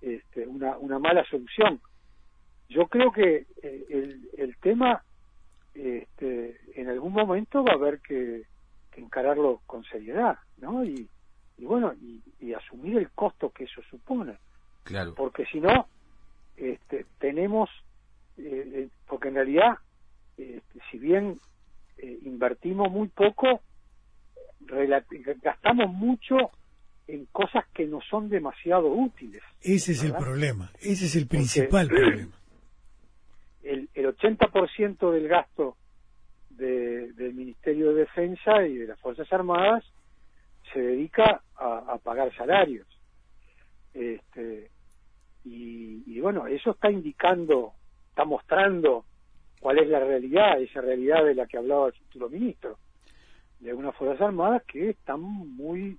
este, 0.01 0.45
una, 0.47 0.77
una 0.77 0.99
mala 0.99 1.23
solución 1.25 1.79
yo 2.71 2.87
creo 2.87 3.11
que 3.11 3.45
eh, 3.61 3.85
el, 3.89 4.29
el 4.37 4.55
tema 4.57 5.03
este, 5.73 6.57
en 6.75 6.89
algún 6.89 7.11
momento 7.13 7.63
va 7.63 7.73
a 7.73 7.75
haber 7.75 7.99
que, 7.99 8.49
encararlo 8.97 9.61
con 9.65 9.83
seriedad, 9.85 10.37
¿no? 10.57 10.83
Y, 10.83 11.07
y 11.57 11.65
bueno, 11.65 11.93
y, 12.39 12.53
asumir 12.53 12.97
el 12.97 13.09
costo 13.11 13.49
que 13.49 13.63
eso 13.63 13.81
supone. 13.89 14.37
Claro. 14.83 15.15
Porque 15.15 15.45
si 15.45 15.59
no, 15.59 15.87
este, 16.57 17.05
tenemos, 17.17 17.69
eh, 18.37 18.71
eh, 18.73 18.89
porque 19.07 19.29
en 19.29 19.35
realidad, 19.35 19.77
este, 20.37 20.79
si 20.91 20.99
bien 20.99 21.39
invertimos 22.23 22.91
muy 22.91 23.07
poco, 23.07 23.61
gastamos 25.41 25.89
mucho 25.91 26.51
en 27.13 27.25
cosas 27.25 27.65
que 27.73 27.85
no 27.85 27.99
son 28.09 28.29
demasiado 28.29 28.87
útiles. 28.87 29.41
Ese 29.61 29.91
es 29.91 30.03
el 30.03 30.13
problema, 30.13 30.71
ese 30.79 31.05
es 31.05 31.15
el 31.15 31.27
principal 31.27 31.87
problema 31.87 32.41
el, 33.63 33.89
el 33.93 34.05
80% 34.05 35.11
del 35.11 35.27
gasto 35.27 35.77
del 36.49 37.33
Ministerio 37.33 37.89
de 37.89 38.01
Defensa 38.01 38.67
y 38.67 38.75
de 38.75 38.87
las 38.87 38.99
Fuerzas 38.99 39.31
Armadas 39.33 39.83
se 40.71 40.79
dedica 40.79 41.41
a, 41.55 41.97
pagar 42.03 42.35
salarios. 42.35 42.85
Este, 43.95 44.69
y, 45.43 46.19
bueno, 46.19 46.45
eso 46.45 46.71
está 46.71 46.91
indicando, 46.91 47.73
está 48.09 48.25
mostrando 48.25 49.05
cuál 49.59 49.79
es 49.79 49.87
la 49.87 50.01
realidad, 50.01 50.61
esa 50.61 50.81
realidad 50.81 51.25
de 51.25 51.33
la 51.33 51.47
que 51.47 51.57
hablaba 51.57 51.87
el 51.87 51.93
futuro 51.93 52.29
ministro, 52.29 52.77
de 53.59 53.73
unas 53.73 53.95
Fuerzas 53.95 54.21
Armadas 54.21 54.61
que 54.67 54.91
están 54.91 55.19
muy 55.21 55.97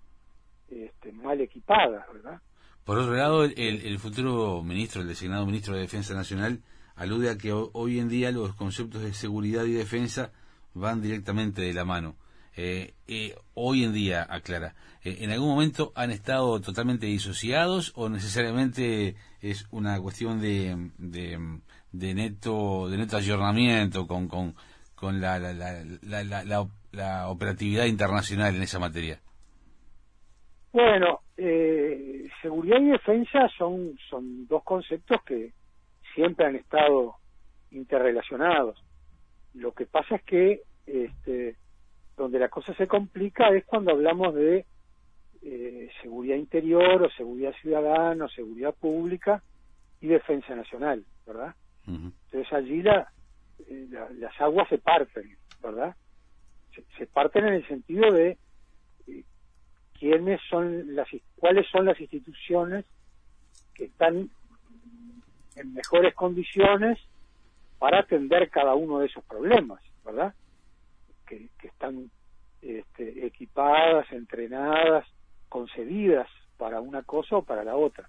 este, 0.73 1.12
mal 1.12 1.41
equipadas, 1.41 2.05
¿verdad? 2.12 2.41
Por 2.85 2.99
otro 2.99 3.14
lado, 3.14 3.45
el, 3.45 3.57
el 3.57 3.99
futuro 3.99 4.62
ministro, 4.62 5.02
el 5.02 5.09
designado 5.09 5.47
ministro 5.47 5.75
de 5.75 5.83
Defensa 5.83 6.14
Nacional, 6.14 6.62
alude 6.97 7.31
a 7.31 7.38
que 7.38 7.52
hoy 7.52 7.99
en 7.99 8.09
día 8.09 8.31
los 8.33 8.55
conceptos 8.55 9.02
de 9.02 9.14
seguridad 9.14 9.64
y 9.64 9.73
defensa 9.73 10.33
van 10.75 11.00
directamente 11.00 11.62
de 11.62 11.73
la 11.73 11.85
mano. 11.85 12.17
Eh, 12.55 12.95
eh, 13.07 13.35
hoy 13.55 13.85
en 13.85 13.93
día, 13.93 14.26
aclara, 14.29 14.75
eh, 15.02 15.19
¿en 15.21 15.31
algún 15.31 15.49
momento 15.49 15.93
han 15.95 16.11
estado 16.11 16.61
totalmente 16.61 17.07
disociados 17.07 17.93
o 17.95 18.09
necesariamente 18.09 19.17
es 19.41 19.67
una 19.71 19.99
cuestión 20.00 20.41
de, 20.41 20.91
de, 20.99 22.14
neto 22.14 22.88
de 22.91 22.99
neto 22.99 23.17
ayornamiento 23.17 24.07
con, 24.07 24.29
con, 24.29 24.55
con 24.95 25.21
la, 25.21 25.38
la, 25.38 25.55
la, 25.55 26.45
la, 26.45 26.69
la 26.93 27.29
operatividad 27.29 27.87
internacional 27.87 28.55
en 28.55 28.62
esa 28.62 28.79
materia? 28.79 29.21
Bueno, 30.73 31.21
seguridad 32.41 32.81
y 32.81 32.91
defensa 32.91 33.49
son, 33.59 33.97
son 34.09 34.47
dos 34.47 34.62
conceptos 34.64 35.23
que, 35.25 35.52
siempre 36.14 36.47
han 36.47 36.57
estado 36.57 37.17
interrelacionados. 37.71 38.83
Lo 39.55 39.73
que 39.73 39.87
pasa 39.87 40.17
es 40.17 40.23
que 40.23 40.62
este, 40.87 41.57
donde 42.17 42.38
la 42.38 42.49
cosa 42.49 42.75
se 42.75 42.87
complica 42.87 43.49
es 43.50 43.64
cuando 43.64 43.93
hablamos 43.93 44.35
de 44.35 44.67
eh, 45.43 45.91
seguridad 46.02 46.37
interior 46.37 47.02
o 47.02 47.11
seguridad 47.11 47.52
ciudadana 47.61 48.26
o 48.26 48.29
seguridad 48.29 48.75
pública 48.75 49.43
y 50.00 50.09
defensa 50.09 50.55
nacional, 50.55 51.05
¿verdad? 51.26 51.55
Entonces 51.87 52.52
allí 52.52 52.81
eh, 52.81 53.87
la, 53.91 54.09
las 54.11 54.41
aguas 54.41 54.69
se 54.69 54.79
parten, 54.79 55.37
¿verdad? 55.61 55.97
Se, 56.97 57.07
parten 57.07 57.47
en 57.47 57.55
el 57.55 57.67
sentido 57.67 58.12
de 58.12 58.31
eh, 58.31 58.38
quiénes 60.02 60.40
son 60.50 60.97
las 60.97 61.06
cuáles 61.37 61.64
son 61.68 61.87
las 61.87 62.00
instituciones 62.00 62.85
que 63.73 63.85
están 63.85 64.28
en 65.54 65.75
mejores 65.75 66.12
condiciones 66.16 66.99
para 67.78 68.00
atender 68.00 68.50
cada 68.50 68.75
uno 68.75 68.99
de 68.99 69.06
esos 69.06 69.23
problemas, 69.23 69.80
¿verdad? 70.04 70.35
Que, 71.25 71.49
están 71.62 72.11
este, 72.62 73.25
equipadas, 73.25 74.11
entrenadas, 74.11 75.06
concebidas 75.49 76.26
para 76.56 76.80
una 76.80 77.04
cosa 77.04 77.37
o 77.37 77.42
para 77.44 77.62
la 77.62 77.76
otra. 77.76 78.09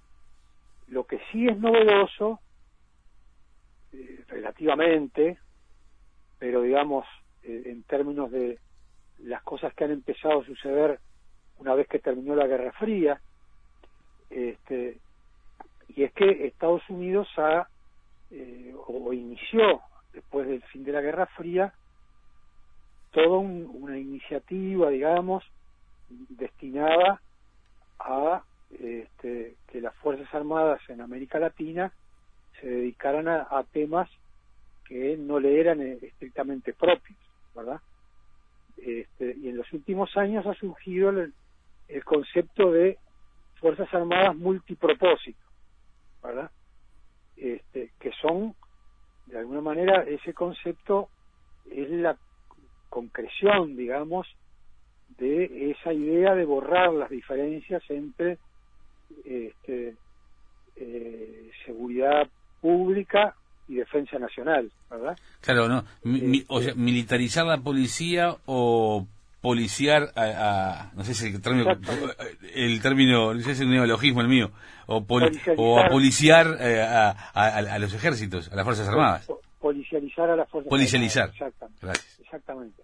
Lo 0.87 1.05
que 1.05 1.19
sí 1.31 1.45
es 1.45 1.59
novedoso, 1.59 2.39
eh, 3.91 4.25
relativamente, 4.29 5.37
pero 6.39 6.63
digamos, 6.63 7.05
eh, 7.43 7.61
en 7.67 7.83
términos 7.83 8.31
de 8.31 8.57
las 9.19 9.43
cosas 9.43 9.75
que 9.75 9.83
han 9.83 9.91
empezado 9.91 10.41
a 10.41 10.45
suceder 10.45 10.99
una 11.59 11.75
vez 11.75 11.87
que 11.87 11.99
terminó 11.99 12.35
la 12.35 12.47
Guerra 12.47 12.71
Fría, 12.73 13.19
este, 14.29 14.97
y 15.89 16.03
es 16.03 16.13
que 16.13 16.47
Estados 16.47 16.81
Unidos 16.89 17.27
ha 17.37 17.67
eh, 18.31 18.73
o 18.87 19.13
inició 19.13 19.81
después 20.11 20.47
del 20.47 20.61
fin 20.63 20.83
de 20.83 20.91
la 20.91 21.01
Guerra 21.01 21.27
Fría 21.27 21.73
toda 23.11 23.37
una 23.37 23.97
iniciativa, 23.97 24.89
digamos, 24.89 25.43
destinada 26.29 27.21
a 27.99 28.43
este, 28.71 29.55
que 29.67 29.81
las 29.81 29.95
Fuerzas 29.97 30.33
Armadas 30.33 30.81
en 30.89 31.01
América 31.01 31.37
Latina 31.37 31.91
se 32.59 32.67
dedicaran 32.67 33.27
a, 33.27 33.63
temas 33.71 34.09
que 34.85 35.15
no 35.15 35.39
le 35.39 35.59
eran 35.59 35.81
eh, 35.81 35.99
estrictamente 36.01 36.73
propios, 36.73 37.17
¿verdad? 37.55 37.79
Este, 38.77 39.35
y 39.37 39.49
en 39.49 39.57
los 39.57 39.71
últimos 39.73 40.17
años 40.17 40.45
ha 40.47 40.55
surgido 40.55 41.09
el 41.09 41.33
concepto 42.03 42.71
de 42.71 42.97
Fuerzas 43.59 43.93
Armadas 43.93 44.35
multipropósito, 44.35 45.39
¿verdad? 46.23 46.49
Este, 47.37 47.91
que 47.99 48.11
son, 48.21 48.55
de 49.27 49.39
alguna 49.39 49.61
manera, 49.61 50.03
ese 50.03 50.33
concepto 50.33 51.09
es 51.71 51.89
la 51.89 52.17
concreción, 52.89 53.75
digamos, 53.75 54.27
de 55.17 55.71
esa 55.71 55.93
idea 55.93 56.35
de 56.35 56.45
borrar 56.45 56.93
las 56.93 57.09
diferencias 57.09 57.83
entre 57.89 58.37
este, 59.25 59.95
eh, 60.75 61.51
seguridad 61.65 62.27
pública 62.61 63.35
y 63.67 63.75
defensa 63.75 64.19
nacional, 64.19 64.71
¿verdad? 64.89 65.17
Claro, 65.41 65.67
¿no? 65.67 65.83
o 66.47 66.61
sea, 66.61 66.73
militarizar 66.75 67.45
la 67.45 67.61
policía 67.61 68.35
o 68.45 69.07
policiar 69.43 70.13
a, 70.15 70.89
no 70.95 71.03
sé 71.03 71.13
si 71.13 71.27
el 71.27 71.41
término, 71.41 71.71
el 72.55 72.81
término, 72.81 73.33
no 73.33 73.39
sé 73.41 73.43
si 73.43 73.51
es 73.51 73.59
un 73.59 73.71
neologismo 73.71 74.21
el 74.21 74.29
mío, 74.29 74.51
o, 74.87 75.05
o 75.57 75.79
a 75.79 75.89
policiar 75.89 76.47
eh, 76.61 76.81
a, 76.81 77.09
a, 77.33 77.77
los 77.77 77.93
ejércitos, 77.93 78.49
a 78.53 78.55
las 78.55 78.63
Fuerzas 78.63 78.87
Armadas. 78.87 79.29
Policializar 79.59 80.29
a 80.29 80.37
las 80.37 80.49
Fuerzas 80.49 80.69
Policializar. 80.69 81.29
Armadas. 81.29 81.51
Exactamente. 81.51 82.01
Exactamente. 82.21 82.83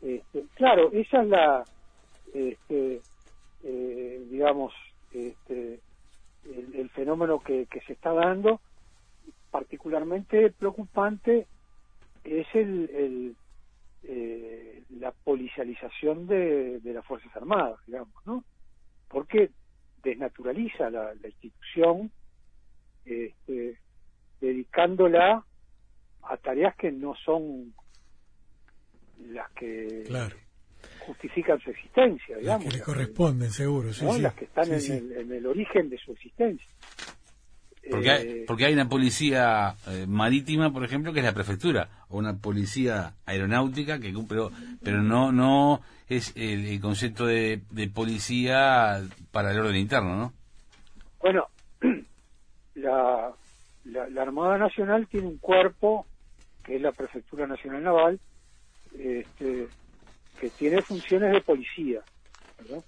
Este, 0.00 0.44
claro, 0.54 0.92
esa 0.92 1.22
es 1.22 1.28
la, 1.28 1.64
este, 2.32 3.00
eh, 3.64 4.26
digamos, 4.30 4.72
este, 5.12 5.80
el, 6.44 6.88
fenómeno 6.90 7.40
que, 7.40 7.66
que 7.66 7.80
se 7.80 7.94
está 7.94 8.12
dando, 8.12 8.60
particularmente 9.50 10.52
preocupante 10.56 11.48
es 12.22 12.46
el, 12.54 12.90
el 12.94 13.36
eh, 14.04 14.55
policialización 15.36 16.26
de, 16.26 16.80
las 16.82 17.04
Fuerzas 17.04 17.34
Armadas, 17.36 17.78
digamos, 17.86 18.14
¿no? 18.24 18.42
Porque 19.08 19.50
desnaturaliza 20.02 20.88
la, 20.88 21.12
institución, 21.22 22.10
este, 23.04 23.78
dedicándola 24.40 25.44
a 26.22 26.36
tareas 26.38 26.74
que 26.76 26.90
no 26.90 27.14
son 27.22 27.74
las 29.28 29.50
que 29.50 30.04
justifican 31.00 31.60
su 31.60 31.70
existencia, 31.70 32.38
digamos. 32.38 32.64
Las 32.64 32.72
que 32.72 32.78
le 32.78 32.84
corresponden, 32.84 33.50
seguro, 33.50 33.92
sí, 33.92 34.06
Las 34.18 34.34
que 34.34 34.46
están 34.46 34.72
en 34.72 35.32
el 35.32 35.46
origen 35.46 35.90
de 35.90 35.98
su 35.98 36.12
existencia. 36.12 36.66
Porque, 37.90 38.10
hay, 38.10 38.26
eh, 38.26 38.44
porque 38.46 38.66
hay 38.66 38.74
una 38.74 38.88
policía 38.88 39.76
eh, 39.86 40.06
marítima, 40.08 40.72
por 40.72 40.84
ejemplo, 40.84 41.12
que 41.12 41.20
es 41.20 41.24
la 41.24 41.32
prefectura, 41.32 41.88
o 42.08 42.18
una 42.18 42.36
policía 42.36 43.14
aeronáutica, 43.26 44.00
que 44.00 44.12
pero, 44.28 44.50
pero 44.82 45.02
no 45.02 45.32
no 45.32 45.80
es 46.08 46.32
el, 46.36 46.80
concepto 46.80 47.26
de, 47.26 47.60
policía 47.94 49.02
para 49.30 49.52
el 49.52 49.60
orden 49.60 49.76
interno, 49.76 50.16
¿no? 50.16 50.32
Bueno, 51.20 51.46
la, 52.74 53.32
la, 53.84 54.22
Armada 54.22 54.58
Nacional 54.58 55.06
tiene 55.08 55.26
un 55.26 55.38
cuerpo, 55.38 56.06
que 56.64 56.76
es 56.76 56.82
la 56.82 56.92
Prefectura 56.92 57.46
Nacional 57.46 57.82
Naval, 57.82 58.20
este, 58.98 59.68
que 60.40 60.50
tiene 60.50 60.82
funciones 60.82 61.32
de 61.32 61.40
policía, 61.40 62.00
¿verdad? 62.58 62.84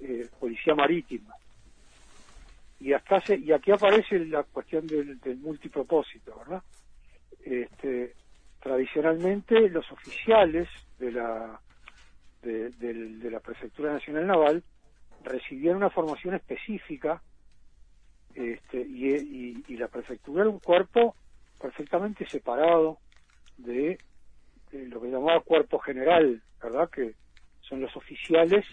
Eh, 0.00 0.28
policía 0.38 0.74
marítima 0.74 1.34
y 2.80 2.94
acá 2.94 3.22
y 3.28 3.52
aquí 3.52 3.70
aparece 3.70 4.18
la 4.20 4.42
cuestión 4.42 4.86
del, 4.86 5.18
multipropósito, 5.38 6.34
¿verdad? 6.38 6.62
Este, 7.44 8.14
tradicionalmente 8.60 9.68
los 9.68 9.90
oficiales 9.92 10.68
de 10.98 11.12
la 11.12 11.60
de, 12.42 13.30
la 13.30 13.40
prefectura 13.40 13.92
nacional 13.92 14.26
naval 14.26 14.64
recibían 15.22 15.76
una 15.76 15.90
formación 15.90 16.34
específica 16.34 17.22
este, 18.34 18.80
y, 18.80 19.62
y, 19.68 19.76
la 19.76 19.88
prefectura 19.88 20.42
era 20.42 20.50
un 20.50 20.60
cuerpo 20.60 21.14
perfectamente 21.60 22.26
separado 22.26 22.98
de, 23.58 23.98
de, 24.72 24.88
lo 24.88 25.02
que 25.02 25.10
llamaba 25.10 25.40
cuerpo 25.40 25.78
general, 25.80 26.40
¿verdad? 26.62 26.88
Que 26.88 27.14
son 27.60 27.82
los 27.82 27.94
oficiales 27.94 28.64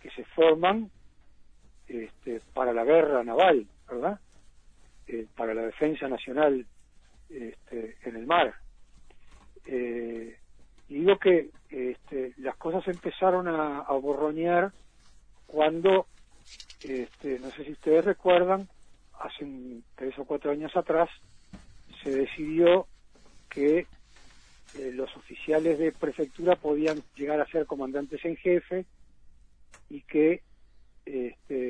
que 0.00 0.10
se 0.10 0.24
forman 0.24 0.90
este, 1.90 2.40
para 2.54 2.72
la 2.72 2.84
guerra 2.84 3.24
naval, 3.24 3.66
¿verdad? 3.90 4.20
Eh, 5.08 5.26
para 5.36 5.54
la 5.54 5.62
defensa 5.62 6.08
nacional 6.08 6.64
este, 7.28 7.96
en 8.04 8.16
el 8.16 8.26
mar. 8.26 8.54
Eh, 9.66 10.36
y 10.88 10.94
digo 10.94 11.18
que 11.18 11.50
este, 11.68 12.34
las 12.38 12.56
cosas 12.56 12.86
empezaron 12.86 13.48
a, 13.48 13.82
borronear 14.00 14.70
cuando, 15.48 16.06
este, 16.82 17.40
no 17.40 17.50
sé 17.50 17.64
si 17.64 17.72
ustedes 17.72 18.04
recuerdan, 18.04 18.68
hace 19.18 19.46
tres 19.96 20.16
o 20.18 20.24
cuatro 20.24 20.52
años 20.52 20.76
atrás, 20.76 21.10
se 22.04 22.10
decidió 22.10 22.86
que 23.48 23.86
eh, 24.78 24.92
los 24.92 25.14
oficiales 25.16 25.78
de 25.80 25.90
prefectura 25.90 26.54
podían 26.54 27.02
llegar 27.16 27.40
a 27.40 27.50
ser 27.50 27.66
comandantes 27.66 28.24
en 28.24 28.36
jefe 28.36 28.86
y 29.88 30.02
que 30.02 30.42
este, 31.04 31.69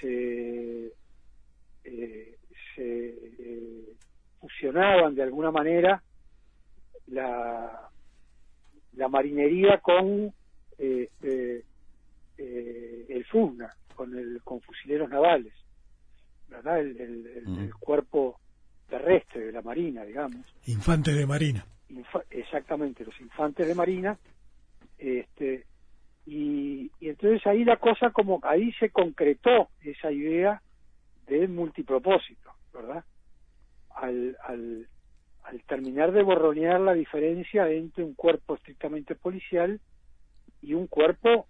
se, 0.00 0.92
eh, 1.84 2.38
se 2.74 3.08
eh, 3.08 3.92
fusionaban 4.40 5.14
de 5.14 5.22
alguna 5.22 5.50
manera 5.50 6.02
la, 7.08 7.88
la 8.94 9.08
marinería 9.08 9.78
con 9.78 10.32
este, 10.78 11.64
eh, 12.38 13.06
el 13.08 13.24
FUSNA, 13.26 13.74
con, 13.94 14.16
el, 14.16 14.40
con 14.42 14.60
fusileros 14.60 15.08
navales, 15.08 15.52
¿verdad? 16.48 16.80
El, 16.80 17.00
el, 17.00 17.74
cuerpo 17.74 18.38
terrestre 18.88 19.46
de 19.46 19.52
la 19.52 19.62
Marina, 19.62 20.04
digamos. 20.04 20.44
Infantes 20.66 21.16
de 21.16 21.26
Marina. 21.26 21.66
exactamente, 22.30 23.04
los 23.04 23.18
infantes 23.20 23.66
de 23.66 23.74
Marina. 23.74 24.18
Este, 24.98 25.66
y, 26.26 26.90
entonces 27.00 27.46
ahí 27.46 27.64
la 27.64 27.76
cosa 27.76 28.10
como, 28.10 28.40
ahí 28.42 28.72
se 28.72 28.90
concretó 28.90 29.68
esa 29.82 30.10
idea 30.10 30.60
de 31.28 31.46
multipropósito, 31.46 32.52
¿verdad? 32.74 33.04
Al, 33.94 34.36
al, 34.42 34.88
al 35.44 35.62
terminar 35.62 36.10
de 36.10 36.24
borronear 36.24 36.80
la 36.80 36.94
diferencia 36.94 37.70
entre 37.70 38.02
un 38.02 38.14
cuerpo 38.14 38.56
estrictamente 38.56 39.14
policial 39.14 39.80
y 40.62 40.74
un 40.74 40.88
cuerpo 40.88 41.46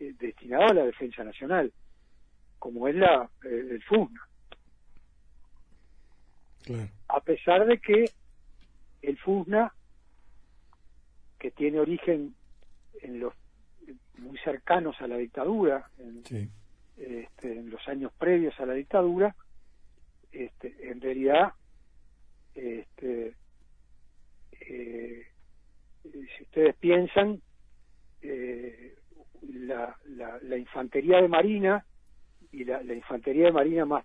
eh, 0.00 0.14
destinado 0.18 0.64
a 0.64 0.74
la 0.74 0.84
defensa 0.84 1.22
nacional, 1.22 1.72
como 2.58 2.88
es 2.88 2.96
la 2.96 3.30
eh, 3.44 3.68
el 3.70 3.82
FUSNA. 3.84 4.26
A 7.08 7.20
pesar 7.20 7.66
de 7.66 7.78
que 7.78 8.10
el 9.02 9.16
FUSNA, 9.18 9.72
que 11.38 11.50
tiene 11.52 11.80
origen 11.80 12.34
en 13.02 13.20
los 13.20 13.34
muy 14.18 14.38
cercanos 14.38 15.00
a 15.00 15.06
la 15.06 15.16
dictadura, 15.16 15.88
en, 15.98 16.22
este, 16.96 17.58
en 17.58 17.70
los 17.70 17.86
años 17.88 18.12
previos 18.18 18.58
a 18.60 18.66
la 18.66 18.74
dictadura, 18.74 19.34
este, 20.32 20.90
en 20.90 21.00
realidad, 21.00 21.52
este, 22.54 23.34
eh, 24.60 25.26
si 26.02 26.42
ustedes 26.42 26.76
piensan, 26.76 27.40
eh, 28.22 28.94
la, 29.42 29.96
la, 30.42 30.56
infantería 30.56 31.20
de 31.20 31.28
marina 31.28 31.84
y 32.52 32.64
la, 32.64 32.82
infantería 32.82 33.46
de 33.46 33.52
marina 33.52 33.86
más, 33.86 34.04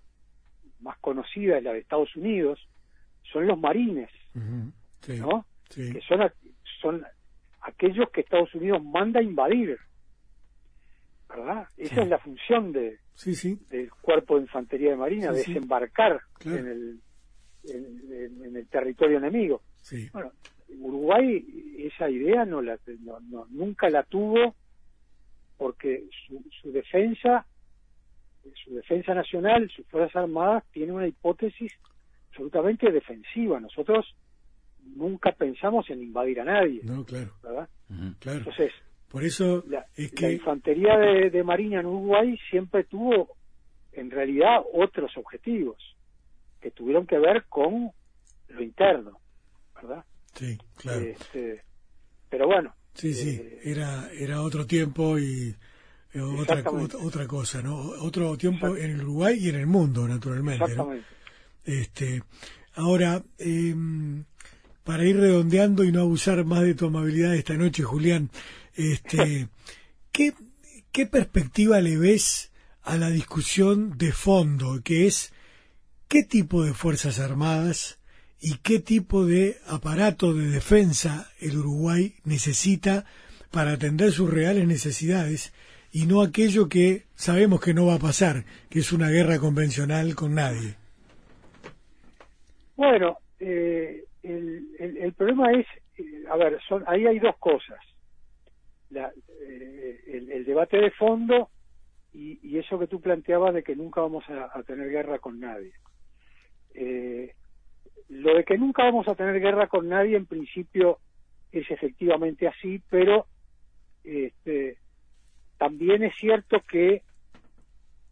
más 0.80 0.98
conocida 1.00 1.58
es 1.58 1.64
la 1.64 1.74
de 1.74 1.80
Estados 1.80 2.16
Unidos, 2.16 2.68
son 3.32 3.48
los 3.48 3.60
marines, 3.60 4.10
¿no? 4.34 5.46
Que 5.70 6.00
son, 6.08 6.32
son 6.82 7.06
aquellos 7.66 8.10
que 8.12 8.22
Estados 8.22 8.54
Unidos 8.56 8.84
manda 8.84 9.20
a 9.20 9.24
invadir 9.24 9.78
¿verdad? 11.28 11.68
Esa 11.78 12.04
es 12.04 12.10
la 12.10 12.20
función 12.20 12.72
de, 12.72 13.00
del 13.70 13.92
cuerpo 14.02 14.36
de 14.36 14.44
infantería 14.44 14.92
de 14.92 14.98
marina, 14.98 15.32
desembarcar 15.32 16.22
en, 16.46 16.68
el, 16.68 17.00
en, 17.68 18.56
el 18.56 18.68
territorio 18.68 19.18
enemigo. 19.18 19.62
Bueno, 20.14 20.32
Uruguay 20.80 21.46
esa 21.80 22.10
idea 22.10 22.46
no 22.46 22.62
la 22.62 22.78
no, 23.02 23.46
nunca 23.50 23.90
la 23.90 24.04
tuvo 24.04 24.56
porque 25.58 26.06
su, 26.28 26.44
su 26.62 26.72
defensa 26.72 27.46
su 28.64 28.76
defensa 28.76 29.14
nacional, 29.16 29.70
sus 29.76 29.88
fuerzas 29.88 30.16
armadas 30.16 30.64
tiene 30.72 30.92
una 30.92 31.08
hipótesis 31.08 31.72
absolutamente 32.30 32.92
defensiva. 32.92 33.60
Nosotros 33.60 34.16
nunca 34.96 35.32
pensamos 35.32 35.90
en 35.90 36.02
invadir 36.02 36.42
a 36.42 36.46
nadie. 36.46 36.82
No, 36.84 37.06
claro. 37.06 37.34
¿verdad? 37.44 37.70
claro. 38.20 38.40
Entonces, 38.40 38.72
por 39.10 39.24
eso 39.24 39.64
la, 39.68 39.86
es 39.96 40.12
que... 40.12 40.34
infantería 40.34 40.98
de, 40.98 41.44
Marina 41.44 41.80
en 41.80 41.86
Uruguay 41.86 42.38
siempre 42.50 42.84
tuvo, 42.84 43.36
en 43.94 44.12
realidad, 44.12 44.62
otros 44.74 45.12
objetivos 45.18 45.78
que 46.62 46.72
tuvieron 46.72 47.06
que 47.06 47.18
ver 47.20 47.46
con 47.48 47.92
lo 48.50 48.64
interno, 48.64 49.20
¿verdad? 49.76 50.04
Sí, 50.34 50.58
claro. 50.78 51.02
Este, 51.02 51.62
pero 52.30 52.48
bueno. 52.48 52.74
Sí, 52.94 53.14
sí, 53.14 53.30
eh, 53.42 53.60
era, 53.64 54.10
era 54.12 54.42
otro 54.42 54.66
tiempo 54.66 55.20
y 55.20 55.56
eh, 56.14 56.22
otra, 56.22 56.64
otra 57.02 57.28
cosa, 57.28 57.62
¿no? 57.62 57.76
Otro 57.76 58.38
tiempo 58.38 58.76
en 58.78 58.92
el 58.92 59.02
Uruguay 59.02 59.38
y 59.40 59.50
en 59.50 59.56
el 59.56 59.68
mundo, 59.68 60.08
naturalmente. 60.08 60.64
Exactamente. 60.64 61.08
Este, 61.66 62.24
ahora, 62.76 63.22
em, 63.38 64.24
para 64.86 65.04
ir 65.04 65.18
redondeando 65.18 65.84
y 65.84 65.92
no 65.92 66.00
abusar 66.02 66.46
más 66.46 66.62
de 66.62 66.76
tu 66.76 66.86
amabilidad 66.86 67.36
esta 67.36 67.56
noche, 67.56 67.84
Julián, 67.84 68.30
este, 68.76 69.50
¿qué, 70.14 70.34
¿Qué 70.96 71.06
perspectiva 71.06 71.82
le 71.82 71.98
ves 71.98 72.54
a 72.82 72.96
la 72.96 73.10
discusión 73.10 73.98
de 73.98 74.14
fondo, 74.14 74.80
que 74.82 75.08
es 75.08 75.34
¿qué 76.08 76.24
tipo 76.24 76.64
de 76.64 76.74
Fuerzas 76.74 77.20
Armadas 77.20 78.00
y 78.40 78.60
qué 78.60 78.80
tipo 78.80 79.26
de 79.26 79.58
aparato 79.68 80.34
de 80.34 80.48
defensa 80.48 81.30
el 81.42 81.58
Uruguay 81.58 82.16
necesita 82.24 83.04
para 83.52 83.74
atender 83.74 84.14
sus 84.14 84.30
reales 84.30 84.68
necesidades 84.68 85.52
y 85.92 86.06
no 86.06 86.22
aquello 86.22 86.70
que 86.70 87.04
sabemos 87.16 87.60
que 87.60 87.74
no 87.74 87.88
va 87.88 87.96
a 87.96 88.00
pasar, 88.00 88.46
que 88.70 88.80
es 88.80 88.94
una 88.94 89.10
guerra 89.10 89.40
convencional 89.40 90.16
con 90.16 90.36
nadie. 90.36 90.76
Bueno, 92.78 93.18
eh, 93.40 94.06
el, 94.26 95.14
problema 95.14 95.52
es, 95.52 95.66
eh, 95.98 96.26
a 96.30 96.36
ver, 96.36 96.60
son, 96.68 96.84
ahí 96.88 97.06
hay 97.06 97.20
dos 97.20 97.38
cosas. 97.38 97.80
Eh, 98.94 100.30
el, 100.32 100.46
debate 100.46 100.78
de 100.78 100.92
fondo 100.92 101.50
y, 102.14 102.58
eso 102.58 102.80
que 102.80 102.88
tú 102.88 103.02
planteabas 103.02 103.54
de 103.54 103.64
que 103.64 103.76
nunca 103.76 104.02
vamos 104.02 104.24
a, 104.30 104.64
tener 104.64 104.90
guerra 104.90 105.20
con 105.20 105.40
nadie. 105.40 105.74
lo 108.10 108.36
de 108.36 108.44
que 108.46 108.58
nunca 108.58 108.84
vamos 108.84 109.08
a 109.08 109.16
tener 109.16 109.40
guerra 109.40 109.68
con 109.68 109.90
nadie 109.90 110.16
en 110.16 110.26
principio 110.26 111.00
es 111.52 111.70
efectivamente 111.70 112.48
así, 112.48 112.82
pero 112.90 113.28
este, 114.04 114.78
también 115.58 116.04
es 116.04 116.16
cierto 116.16 116.62
que 116.70 117.02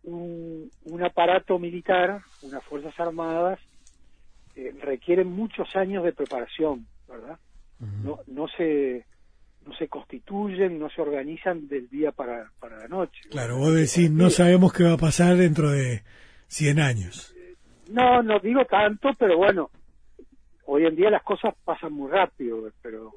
un, 0.04 0.70
aparato 1.04 1.60
militar, 1.60 2.22
unas 2.42 2.64
Fuerzas 2.64 2.98
Armadas, 3.00 3.60
eh, 4.56 4.74
requieren 4.82 5.28
muchos 5.28 5.76
años 5.76 6.04
de 6.04 6.14
preparación, 6.14 6.86
¿verdad? 7.08 7.38
no, 7.80 8.20
no 8.28 8.48
se 8.48 9.06
no 9.66 9.74
se 9.76 9.88
constituyen, 9.88 10.78
no 10.78 10.90
se 10.90 11.02
organizan 11.02 11.68
del 11.70 11.90
día 11.90 12.12
para, 12.12 12.52
para 12.60 12.80
la 12.80 12.88
noche. 12.88 13.22
Claro, 13.30 13.58
vos 13.58 13.74
decís, 13.74 14.12
no 14.12 14.30
sabemos 14.30 14.74
qué 14.74 14.84
va 14.84 14.94
a 14.94 14.98
pasar 14.98 15.38
dentro 15.38 15.72
de 15.72 16.04
100 16.48 16.80
años. 16.80 17.34
No, 17.90 18.22
no 18.22 18.40
digo 18.40 18.66
tanto, 18.66 19.12
pero 19.18 19.38
bueno, 19.38 19.70
hoy 20.66 20.86
en 20.86 20.96
día 20.98 21.10
las 21.10 21.24
cosas 21.24 21.56
pasan 21.64 21.94
muy 21.94 22.12
rápido, 22.12 22.70
pero 22.82 23.14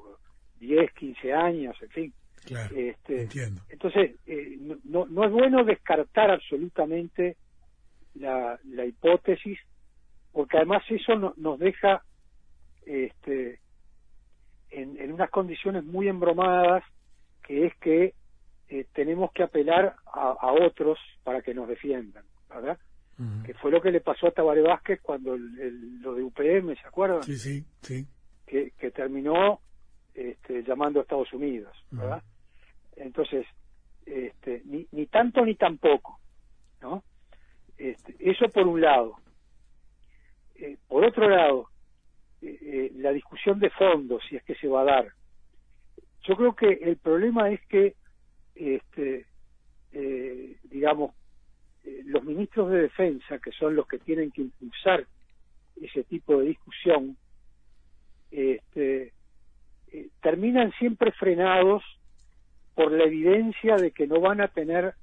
10, 0.59 0.93
15 0.93 1.33
años, 1.33 1.75
en 1.81 1.89
fin 1.89 2.13
este, 2.55 3.21
entiendo. 3.23 3.61
Entonces, 3.69 4.15
eh, 4.25 4.57
no, 4.85 5.05
no 5.05 5.25
es 5.25 5.31
bueno 5.31 5.63
descartar 5.63 6.31
absolutamente 6.31 7.35
la, 8.15 8.59
la 8.69 8.85
hipótesis, 8.85 9.59
porque 10.37 10.57
además 10.57 10.83
eso 10.87 11.33
nos 11.35 11.57
deja 11.57 12.03
este, 12.85 13.59
en, 14.69 14.95
en, 15.01 15.11
unas 15.11 15.31
condiciones 15.31 15.83
muy 15.83 16.07
embromadas, 16.07 16.83
que 17.43 17.65
es 17.65 17.75
que 17.77 18.13
eh, 18.69 18.85
tenemos 18.93 19.31
que 19.31 19.41
apelar 19.41 19.95
a, 20.05 20.51
otros 20.51 20.99
para 21.23 21.41
que 21.41 21.55
nos 21.55 21.67
defiendan, 21.67 22.23
¿verdad? 22.47 22.77
Que 23.47 23.55
fue 23.55 23.71
lo 23.71 23.81
que 23.81 23.89
le 23.89 23.99
pasó 23.99 24.27
a 24.27 24.31
Tabaré 24.31 24.61
Vázquez 24.61 25.01
cuando 25.01 25.33
el, 25.33 26.03
lo 26.03 26.13
de 26.13 26.21
UPM, 26.21 26.75
¿se 26.79 26.87
acuerdan? 26.87 27.23
Sí, 27.23 27.35
sí, 27.35 27.65
sí. 27.81 28.05
Que, 28.45 28.73
que 28.77 28.91
terminó 28.91 29.59
este, 30.13 30.61
llamando 30.61 30.99
a 30.99 31.01
Estados 31.01 31.33
Unidos, 31.33 31.75
¿verdad? 31.89 32.21
Entonces, 32.95 33.47
este, 34.05 34.61
ni, 34.65 34.85
ni 34.91 35.07
tanto 35.07 35.43
ni 35.43 35.55
tampoco, 35.55 36.19
¿no? 36.79 37.03
Este, 37.75 38.15
eso 38.19 38.47
por 38.49 38.67
un 38.67 38.81
lado. 38.81 39.15
Eh, 40.59 40.77
por 40.87 41.05
otro 41.05 41.29
lado, 41.29 41.69
eh, 42.41 42.57
eh, 42.61 42.91
la 42.95 43.11
discusión 43.11 43.59
de 43.59 43.69
fondo, 43.69 44.19
si 44.27 44.35
es 44.35 44.43
que 44.43 44.55
se 44.55 44.67
va 44.67 44.81
a 44.81 44.85
dar. 44.85 45.07
Yo 46.23 46.35
creo 46.35 46.55
que 46.55 46.67
el 46.81 46.97
problema 46.97 47.49
es 47.51 47.61
que, 47.67 47.95
este, 48.55 49.25
digamos, 50.63 51.15
los 52.05 52.23
ministros 52.23 52.69
de 52.69 52.81
defensa, 52.81 53.39
que 53.39 53.51
son 53.51 53.75
los 53.75 53.87
que 53.87 53.97
tienen 53.97 54.29
que 54.31 54.41
impulsar 54.41 55.07
ese 55.81 56.03
tipo 56.03 56.39
de 56.39 56.47
discusión, 56.47 57.17
este, 58.29 59.13
terminan 60.21 60.71
siempre 60.73 61.11
frenados 61.13 61.81
por 62.75 62.91
la 62.91 63.05
evidencia 63.05 63.77
de 63.77 63.91
que 63.91 64.05
no 64.05 64.19
van 64.19 64.41
a 64.41 64.49
tener 64.49 64.93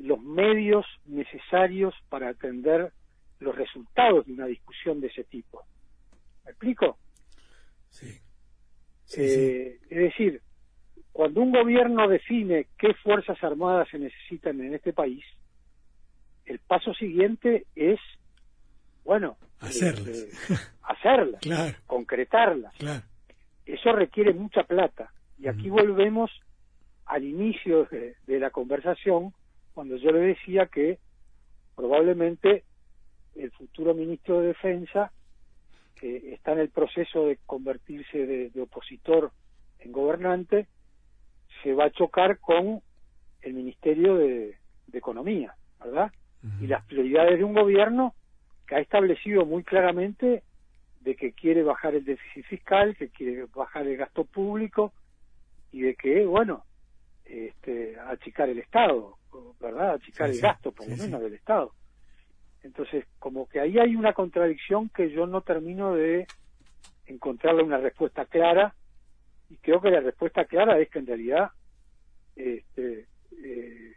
los 0.00 0.20
medios 0.22 0.86
necesarios 1.04 1.94
para 2.08 2.30
atender 2.30 2.92
los 3.40 3.54
resultados 3.54 4.26
de 4.26 4.32
una 4.32 4.46
discusión 4.46 5.00
de 5.00 5.08
ese 5.08 5.24
tipo. 5.24 5.64
¿Me 6.44 6.50
explico? 6.50 6.98
Sí. 7.90 8.20
Eh, 9.16 9.78
es 9.88 9.98
decir, 9.98 10.42
cuando 11.12 11.40
un 11.40 11.52
gobierno 11.52 12.06
define 12.08 12.68
qué 12.78 12.94
fuerzas 12.94 13.42
armadas 13.42 13.88
se 13.90 13.98
necesitan 13.98 14.60
en 14.60 14.74
este 14.74 14.92
país, 14.92 15.24
el 16.44 16.58
paso 16.60 16.94
siguiente 16.94 17.66
es, 17.74 17.98
bueno, 19.04 19.36
hacerlas, 19.60 20.08
este, 20.08 20.54
hacerlas, 20.82 21.40
concretarlas. 21.86 22.74
Eso 23.66 23.92
requiere 23.92 24.32
mucha 24.32 24.62
plata. 24.62 25.12
Y 25.38 25.48
aquí 25.48 25.68
volvemos 25.68 26.30
al 27.06 27.24
inicio 27.24 27.86
de, 27.86 28.16
la 28.38 28.50
conversación 28.50 29.32
cuando 29.74 29.96
yo 29.96 30.10
le 30.10 30.20
decía 30.20 30.66
que 30.66 30.98
probablemente 31.74 32.64
el 33.38 33.50
futuro 33.52 33.94
ministro 33.94 34.40
de 34.40 34.48
Defensa, 34.48 35.12
que 35.94 36.34
está 36.34 36.52
en 36.52 36.60
el 36.60 36.70
proceso 36.70 37.26
de 37.26 37.38
convertirse 37.46 38.26
de, 38.26 38.60
opositor 38.60 39.32
en 39.80 39.92
gobernante, 39.92 40.66
se 41.62 41.72
va 41.72 41.86
a 41.86 41.90
chocar 41.90 42.38
con 42.38 42.82
el 43.42 43.54
Ministerio 43.54 44.16
de, 44.16 44.56
Economía, 44.90 45.54
¿verdad? 45.84 46.10
Y 46.60 46.66
las 46.66 46.82
prioridades 46.86 47.38
de 47.38 47.44
un 47.44 47.52
gobierno 47.52 48.14
que 48.66 48.74
ha 48.74 48.80
establecido 48.80 49.44
muy 49.44 49.62
claramente 49.62 50.42
de 51.00 51.14
que 51.14 51.32
quiere 51.32 51.62
bajar 51.62 51.94
el 51.94 52.04
déficit 52.04 52.44
fiscal, 52.46 52.96
que 52.96 53.10
quiere 53.10 53.44
bajar 53.54 53.86
el 53.86 53.96
gasto 53.96 54.24
público 54.24 54.92
y 55.72 55.82
de 55.82 55.94
que, 55.94 56.24
bueno, 56.24 56.64
este, 57.24 57.98
achicar 58.00 58.48
el 58.48 58.58
Estado, 58.58 59.18
¿verdad? 59.60 59.94
Achicar 59.94 60.30
el 60.30 60.40
gasto, 60.40 60.72
por 60.72 60.88
lo 60.88 60.96
menos, 60.96 61.20
del 61.20 61.34
Estado. 61.34 61.72
Entonces, 62.62 63.04
como 63.18 63.48
que 63.48 63.60
ahí 63.60 63.78
hay 63.78 63.94
una 63.94 64.12
contradicción 64.12 64.88
que 64.88 65.10
yo 65.10 65.26
no 65.26 65.42
termino 65.42 65.94
de 65.94 66.26
encontrarle 67.06 67.62
una 67.62 67.78
respuesta 67.78 68.24
clara, 68.26 68.74
y 69.50 69.56
creo 69.56 69.80
que 69.80 69.90
la 69.90 70.00
respuesta 70.00 70.44
clara 70.44 70.78
es 70.78 70.90
que 70.90 70.98
en 70.98 71.06
realidad 71.06 71.50
este, 72.36 73.06
eh, 73.42 73.94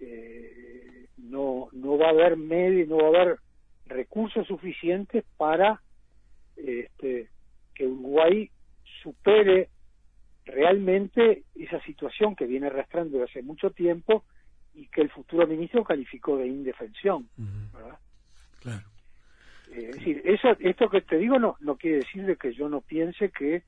eh, 0.00 1.06
no, 1.16 1.68
no 1.72 1.98
va 1.98 2.06
a 2.06 2.10
haber 2.10 2.36
medio, 2.36 2.86
no 2.86 2.98
va 2.98 3.04
a 3.18 3.22
haber 3.22 3.38
recursos 3.86 4.46
suficientes 4.46 5.24
para 5.36 5.80
este, 6.56 7.28
que 7.74 7.86
Uruguay 7.86 8.50
supere 9.02 9.68
realmente 10.44 11.44
esa 11.54 11.80
situación 11.82 12.34
que 12.34 12.46
viene 12.46 12.66
arrastrando 12.66 13.18
desde 13.18 13.30
hace 13.30 13.42
mucho 13.42 13.70
tiempo 13.70 14.24
y 14.78 14.86
que 14.86 15.00
el 15.00 15.10
futuro 15.10 15.46
ministro 15.46 15.82
calificó 15.82 16.36
de 16.36 16.46
indefensión, 16.46 17.28
¿verdad? 17.72 17.98
Claro. 18.60 18.86
Eh, 19.72 19.88
es 19.90 19.96
decir, 19.96 20.22
eso, 20.24 20.56
esto 20.60 20.88
que 20.88 21.00
te 21.00 21.18
digo 21.18 21.38
no, 21.38 21.56
no 21.60 21.76
quiere 21.76 21.98
decir 21.98 22.24
de 22.24 22.36
que 22.36 22.52
yo 22.52 22.68
no 22.68 22.80
piense 22.80 23.30
que 23.30 23.64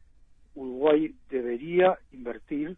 Uruguay 0.55 1.13
debería 1.29 1.99
invertir 2.13 2.77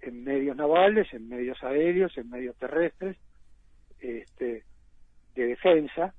en 0.00 0.22
medios 0.22 0.56
navales, 0.56 1.12
en 1.12 1.28
medios 1.28 1.60
aéreos, 1.64 2.16
en 2.16 2.30
medios 2.30 2.56
terrestres, 2.56 3.16
este, 3.98 4.62
de 5.34 5.46
defensa, 5.46 6.14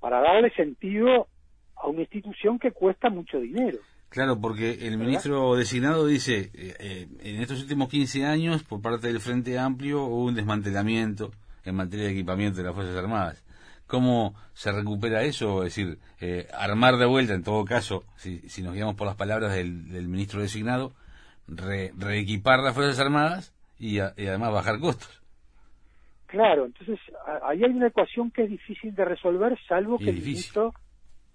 para 0.00 0.20
darle 0.20 0.50
sentido 0.54 1.28
a 1.76 1.88
una 1.88 2.00
institución 2.00 2.58
que 2.58 2.72
cuesta 2.72 3.10
mucho 3.10 3.38
dinero. 3.40 3.78
Claro, 4.12 4.38
porque 4.38 4.86
el 4.86 4.98
ministro 4.98 5.56
designado 5.56 6.06
dice, 6.06 6.50
eh, 6.52 6.76
eh, 6.78 7.08
en 7.20 7.40
estos 7.40 7.62
últimos 7.62 7.88
15 7.88 8.26
años, 8.26 8.62
por 8.62 8.82
parte 8.82 9.06
del 9.06 9.20
Frente 9.20 9.58
Amplio, 9.58 10.02
hubo 10.02 10.24
un 10.26 10.34
desmantelamiento 10.34 11.30
en 11.64 11.76
materia 11.76 12.04
de 12.04 12.12
equipamiento 12.12 12.58
de 12.58 12.64
las 12.64 12.74
Fuerzas 12.74 12.94
Armadas. 12.94 13.42
¿Cómo 13.86 14.34
se 14.52 14.70
recupera 14.70 15.22
eso? 15.22 15.64
Es 15.64 15.74
decir, 15.74 15.98
eh, 16.20 16.46
armar 16.52 16.98
de 16.98 17.06
vuelta, 17.06 17.32
en 17.32 17.42
todo 17.42 17.64
caso, 17.64 18.04
si, 18.16 18.40
si 18.50 18.62
nos 18.62 18.74
guiamos 18.74 18.96
por 18.96 19.06
las 19.06 19.16
palabras 19.16 19.54
del, 19.54 20.08
ministro 20.08 20.42
designado, 20.42 20.92
reequipar 21.48 22.58
las 22.58 22.74
Fuerzas 22.74 23.00
Armadas 23.00 23.54
y, 23.78 23.98
además 23.98 24.52
bajar 24.52 24.78
costos. 24.78 25.22
Claro, 26.26 26.66
entonces 26.66 27.00
ahí 27.44 27.64
hay 27.64 27.70
una 27.70 27.86
ecuación 27.86 28.30
que 28.30 28.42
es 28.42 28.50
difícil 28.50 28.94
de 28.94 29.06
resolver, 29.06 29.58
salvo 29.66 29.96
que 29.96 30.10
el 30.10 30.16
ministro, 30.16 30.74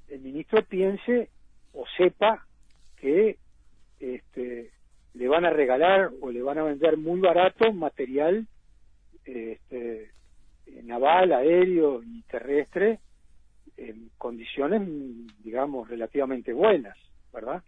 el 0.10 0.20
ministro 0.20 0.62
piense 0.64 1.32
o 1.74 1.84
sepa 1.98 2.44
que 3.00 3.38
este, 4.00 4.72
le 5.14 5.28
van 5.28 5.46
a 5.46 5.50
regalar 5.50 6.12
o 6.22 6.32
le 6.32 6.42
van 6.42 6.58
a 6.58 6.64
vender 6.64 6.98
muy 6.98 7.20
barato 7.20 7.72
material 7.74 8.48
este, 9.26 10.12
naval, 10.84 11.34
aéreo 11.34 12.04
y 12.04 12.22
terrestre 12.24 13.00
en 13.78 14.10
condiciones, 14.18 14.82
digamos, 15.44 15.88
relativamente 15.90 16.54
buenas, 16.54 16.98
¿verdad? 17.32 17.64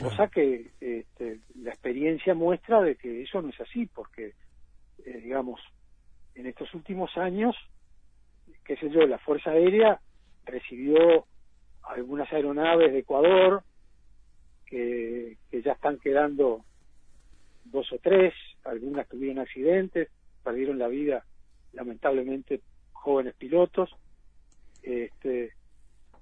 Cosa 0.00 0.28
que 0.28 0.70
este, 0.80 1.40
la 1.60 1.70
experiencia 1.70 2.34
muestra 2.34 2.80
de 2.80 2.96
que 2.96 3.22
eso 3.22 3.42
no 3.42 3.50
es 3.50 3.60
así, 3.60 3.86
porque, 3.86 4.32
eh, 5.04 5.20
digamos, 5.22 5.60
en 6.34 6.46
estos 6.46 6.72
últimos 6.74 7.16
años 7.18 7.54
qué 8.64 8.76
sé 8.76 8.90
yo, 8.90 9.06
la 9.06 9.18
Fuerza 9.18 9.50
Aérea 9.50 10.00
recibió 10.44 11.26
algunas 11.82 12.32
aeronaves 12.32 12.92
de 12.92 13.00
Ecuador 13.00 13.62
que, 14.72 15.36
ya 15.62 15.72
están 15.72 15.98
quedando 15.98 16.64
dos 17.66 17.92
o 17.92 17.98
tres, 17.98 18.32
algunas 18.64 19.06
tuvieron 19.06 19.40
accidentes, 19.40 20.08
perdieron 20.42 20.78
la 20.78 20.88
vida 20.88 21.24
lamentablemente 21.74 22.62
jóvenes 22.92 23.34
pilotos. 23.34 23.90
Este, 24.82 25.52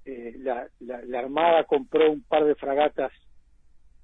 eh, 0.05 0.35
la, 0.39 0.67
la, 0.81 1.19
Armada 1.19 1.63
compró 1.63 2.11
un 2.11 2.23
par 2.23 2.43
de 2.43 2.55
fragatas 2.55 3.13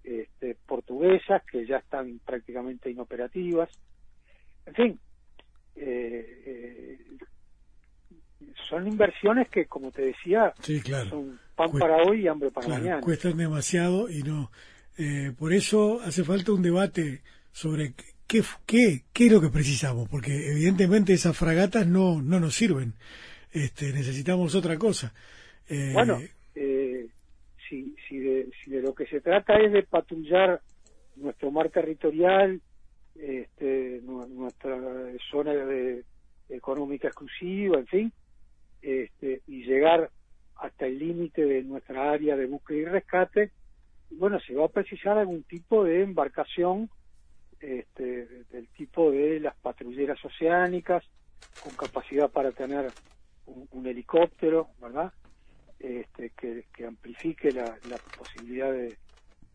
este, 0.03 0.55
portuguesas 0.65 1.43
que 1.51 1.65
ya 1.65 1.77
están 1.77 2.19
prácticamente 2.19 2.89
inoperativas. 2.89 3.69
En 4.65 4.73
fin, 4.73 4.99
eh, 5.75 6.43
eh, 6.45 6.99
son 8.69 8.87
inversiones 8.87 9.49
que, 9.49 9.65
como 9.65 9.91
te 9.91 10.03
decía, 10.03 10.53
son 11.09 11.39
pan 11.55 11.71
para 11.71 11.97
hoy 12.03 12.21
y 12.21 12.27
hambre 12.27 12.51
para 12.51 12.67
mañana. 12.67 13.01
Cuestan 13.01 13.37
demasiado 13.37 14.09
y 14.09 14.23
no. 14.23 14.51
por 15.37 15.53
eso 15.53 15.99
hace 16.01 16.23
falta 16.23 16.51
un 16.51 16.61
debate 16.61 17.21
sobre 17.51 17.93
qué, 18.27 18.43
qué, 18.65 19.03
qué 19.13 19.25
es 19.25 19.31
lo 19.31 19.41
que 19.41 19.49
precisamos, 19.49 20.07
porque 20.09 20.51
evidentemente 20.51 21.13
esas 21.13 21.35
fragatas 21.35 21.87
no, 21.87 22.21
no 22.21 22.39
nos 22.39 22.55
sirven. 22.55 22.93
Este, 23.51 23.91
necesitamos 23.93 24.53
otra 24.53 24.77
cosa. 24.77 25.13
Eh, 25.69 25.91
bueno, 25.93 26.19
eh, 26.53 27.07
si, 27.67 27.95
si, 28.07 28.19
de, 28.19 28.49
si 28.63 28.71
de 28.71 28.81
lo 28.81 28.93
que 28.93 29.07
se 29.07 29.21
trata 29.21 29.57
es 29.57 29.71
de 29.71 29.83
patrullar 29.83 30.61
nuestro 31.15 31.49
mar 31.51 31.69
territorial, 31.69 32.61
este, 33.15 34.01
nuestra 34.03 34.77
zona 35.31 35.53
de, 35.53 36.03
económica 36.49 37.07
exclusiva, 37.07 37.79
en 37.79 37.87
fin, 37.87 38.13
este, 38.81 39.41
y 39.47 39.63
llegar 39.63 40.09
hasta 40.55 40.85
el 40.85 40.99
límite 40.99 41.45
de 41.45 41.63
nuestra 41.63 42.11
área 42.11 42.35
de 42.35 42.45
búsqueda 42.45 42.77
y 42.77 42.85
rescate, 42.85 43.51
bueno, 44.11 44.39
se 44.39 44.55
va 44.55 44.65
a 44.65 44.69
precisar 44.69 45.17
algún 45.17 45.43
tipo 45.43 45.83
de 45.83 46.01
embarcación 46.03 46.89
este, 47.59 48.27
del 48.51 48.67
tipo 48.69 49.11
de 49.11 49.39
las 49.39 49.55
patrulleras 49.57 50.23
oceánicas, 50.23 51.03
con 51.63 51.75
capacidad 51.75 52.29
para 52.29 52.51
tener 52.51 52.91
un, 53.45 53.85
helicóptero, 53.85 54.69
¿verdad? 54.81 55.11
Este, 55.79 56.31
que, 56.31 56.65
que 56.73 56.85
amplifique 56.85 57.51
la, 57.51 57.77
la 57.89 57.97
posibilidad 58.17 58.71
de, 58.71 58.97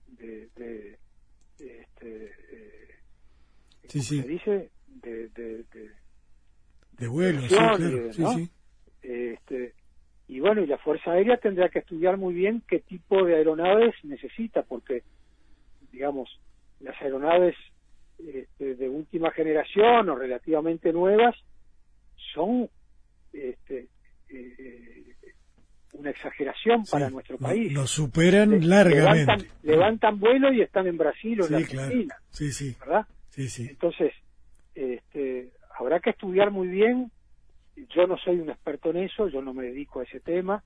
de, 0.08 0.48
de, 0.56 0.98
este, 1.58 2.32
eh, 2.50 2.82
se 3.88 4.22
dice? 4.22 4.70
De, 4.87 5.28
de, 5.28 5.64
de, 6.98 7.08
vuelo, 7.08 7.40
sí, 7.42 7.48
claro. 7.48 8.12
sí, 8.12 8.24
sí. 8.35 8.50
Este, 9.02 9.74
y 10.28 10.40
bueno, 10.40 10.62
y 10.62 10.66
la 10.66 10.78
Fuerza 10.78 11.12
Aérea 11.12 11.36
tendrá 11.36 11.68
que 11.68 11.80
estudiar 11.80 12.16
muy 12.16 12.34
bien 12.34 12.62
qué 12.68 12.80
tipo 12.80 13.24
de 13.24 13.36
aeronaves 13.36 13.94
necesita, 14.04 14.62
porque, 14.62 15.02
digamos, 15.90 16.28
las 16.80 17.00
aeronaves 17.02 17.56
este, 18.18 18.76
de 18.76 18.88
última 18.88 19.30
generación 19.32 20.08
o 20.08 20.14
relativamente 20.14 20.92
nuevas 20.92 21.34
son 22.34 22.68
este, 23.32 23.88
eh, 24.28 25.14
una 25.92 26.10
exageración 26.10 26.84
para 26.90 27.10
nuestro 27.10 27.38
país. 27.38 27.72
Lo 27.72 27.86
superan 27.86 28.68
largamente. 28.68 29.48
Levantan, 29.62 30.18
vuelo 30.18 30.52
y 30.52 30.62
están 30.62 30.86
en 30.86 30.96
Brasil 30.96 31.42
o 31.42 31.46
en 31.46 31.54
Argentina. 31.56 32.16
Sí, 32.30 32.52
sí. 32.52 32.76
¿Verdad? 32.80 33.06
Sí, 33.28 33.48
sí. 33.48 33.66
Entonces, 33.68 34.12
este, 34.74 35.50
habrá 35.78 36.00
que 36.00 36.10
estudiar 36.10 36.50
muy 36.50 36.68
bien. 36.68 37.10
Yo 37.76 38.06
no 38.06 38.16
soy 38.18 38.38
un 38.38 38.50
experto 38.50 38.90
en 38.90 38.98
eso, 38.98 39.28
yo 39.28 39.42
no 39.42 39.54
me 39.54 39.64
dedico 39.64 40.00
a 40.00 40.04
ese 40.04 40.20
tema. 40.20 40.62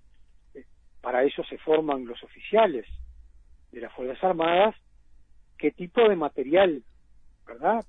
Eh, 0.54 0.64
para 1.00 1.22
eso 1.22 1.42
se 1.44 1.58
forman 1.58 2.06
los 2.06 2.22
oficiales 2.22 2.86
de 3.72 3.80
las 3.80 3.92
Fuerzas 3.92 4.22
Armadas. 4.24 4.74
¿Qué 5.56 5.70
tipo 5.70 6.06
de 6.08 6.16
material 6.16 6.82
¿verdad? 7.46 7.84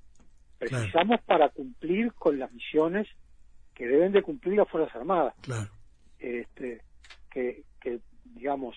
Precisamos 0.58 1.20
para 1.22 1.48
cumplir 1.50 2.12
con 2.14 2.38
las 2.38 2.52
misiones 2.52 3.06
que 3.74 3.86
deben 3.86 4.12
de 4.12 4.22
cumplir 4.22 4.56
las 4.56 4.68
Fuerzas 4.68 4.94
Armadas. 4.96 5.34
Claro. 5.42 5.70
Este, 6.18 6.82
que, 7.30 7.64
que 7.80 8.00
digamos, 8.24 8.76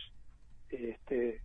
este, 0.69 1.41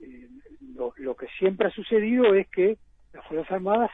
eh, 0.00 0.28
lo, 0.74 0.92
lo 0.96 1.16
que 1.16 1.26
siempre 1.38 1.68
ha 1.68 1.70
sucedido 1.70 2.34
es 2.34 2.48
que 2.48 2.78
las 3.12 3.26
Fuerzas 3.26 3.50
Armadas 3.52 3.90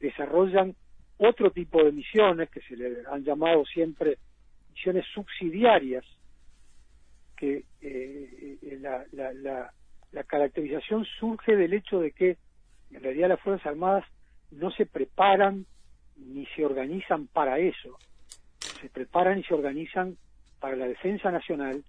desarrollan 0.00 0.74
otro 1.18 1.50
tipo 1.50 1.82
de 1.82 1.92
misiones 1.92 2.50
que 2.50 2.60
se 2.62 2.76
le 2.76 3.02
han 3.10 3.24
llamado 3.24 3.64
siempre 3.66 4.18
misiones 4.72 5.04
subsidiarias, 5.12 6.04
que 7.36 7.64
eh, 7.80 8.58
la, 8.80 9.04
la, 9.12 9.32
la, 9.32 9.72
la, 10.12 10.24
caracterización 10.24 11.04
surge 11.18 11.56
del 11.56 11.72
hecho 11.72 12.00
de 12.00 12.12
que 12.12 12.36
en 12.90 13.02
realidad 13.02 13.28
las 13.28 13.40
Fuerzas 13.40 13.66
Armadas 13.66 14.04
no 14.50 14.70
se 14.70 14.86
preparan 14.86 15.66
ni 16.16 16.46
se 16.46 16.64
organizan 16.64 17.26
para 17.28 17.58
eso. 17.58 17.98
Se 18.80 18.88
preparan 18.88 19.38
y 19.38 19.44
se 19.44 19.54
organizan 19.54 20.16
para 20.60 20.76
la 20.76 20.86
defensa 20.86 21.30
nacional, 21.30 21.84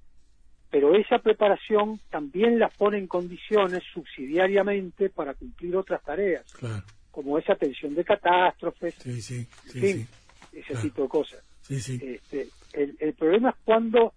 pero 0.69 0.95
esa 0.95 1.19
preparación 1.19 1.99
también 2.09 2.59
las 2.59 2.75
pone 2.75 2.97
en 2.97 3.07
condiciones 3.07 3.83
subsidiariamente 3.93 5.09
para 5.09 5.33
cumplir 5.33 5.75
otras 5.75 6.03
tareas, 6.03 6.45
como 7.23 7.37
esa 7.37 7.51
atención 7.51 7.93
de 7.95 8.05
catástrofes, 8.05 8.95
ese 9.05 9.45
tipo 10.81 11.03
de 11.03 11.09
cosas. 11.09 11.43
Este, 11.69 12.47
el, 12.71 12.95
el, 12.97 13.13
problema 13.13 13.49
es 13.49 13.55
cuando 13.65 14.13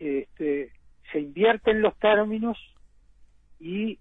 este, 0.00 0.72
se 1.12 1.20
invierten 1.20 1.80
los 1.80 1.96
términos 2.00 2.58
y 3.60 4.00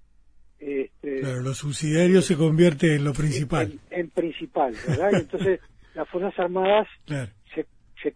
este, 0.58 1.20
claro, 1.20 1.42
lo 1.42 1.54
subsidiario 1.54 2.24
se 2.24 2.36
convierte 2.36 2.96
en 2.96 3.04
lo 3.04 3.14
principal. 3.14 3.80
En, 3.92 4.10
principal, 4.10 4.76
¿verdad? 4.88 5.12
Y 5.12 5.16
entonces 5.18 5.60
las 5.94 6.10
Fuerzas 6.10 6.34
Armadas 6.40 6.88
se, 7.06 7.68
se, 8.02 8.12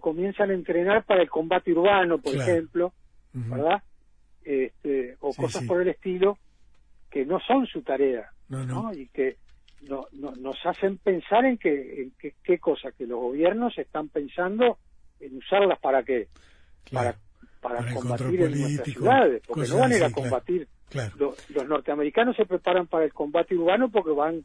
comienzan 0.00 0.50
a 0.50 0.54
entrenar 0.54 1.04
para 1.04 1.22
el 1.22 1.30
combate 1.30 1.70
urbano, 1.72 2.18
por 2.18 2.34
ejemplo, 2.34 2.92
¿verdad? 3.32 3.84
Este, 4.42 5.16
o 5.20 5.32
cosas 5.32 5.62
por 5.64 5.80
el 5.80 5.88
estilo 5.88 6.38
que 7.08 7.24
no 7.24 7.38
son 7.46 7.64
su 7.66 7.82
tarea, 7.82 8.32
no, 8.48 8.92
Y 8.92 9.06
que 9.06 9.36
no, 9.88 10.06
nos 10.12 10.56
hacen 10.64 10.98
pensar 10.98 11.44
en 11.44 11.58
que, 11.58 12.02
en 12.02 12.10
que, 12.18 12.34
qué 12.42 12.58
cosa, 12.58 12.92
que 12.92 13.06
los 13.06 13.18
gobiernos 13.18 13.76
están 13.78 14.08
pensando 14.08 14.78
en 15.20 15.36
usarlas 15.36 15.78
para 15.78 16.02
qué, 16.02 16.28
para, 16.92 17.16
para, 17.60 17.94
combatir 17.94 18.42
en 18.42 18.60
nuestras 18.60 18.88
ciudades, 18.88 19.42
porque 19.46 19.68
no 19.68 19.78
van 19.78 19.92
a 19.92 19.96
ir 19.96 20.04
a 20.04 20.10
combatir. 20.10 20.68
Los, 21.18 21.68
norteamericanos 21.68 22.36
se 22.36 22.46
preparan 22.46 22.86
para 22.86 23.04
el 23.04 23.12
combate 23.12 23.56
urbano 23.56 23.90
porque 23.90 24.12
van 24.12 24.44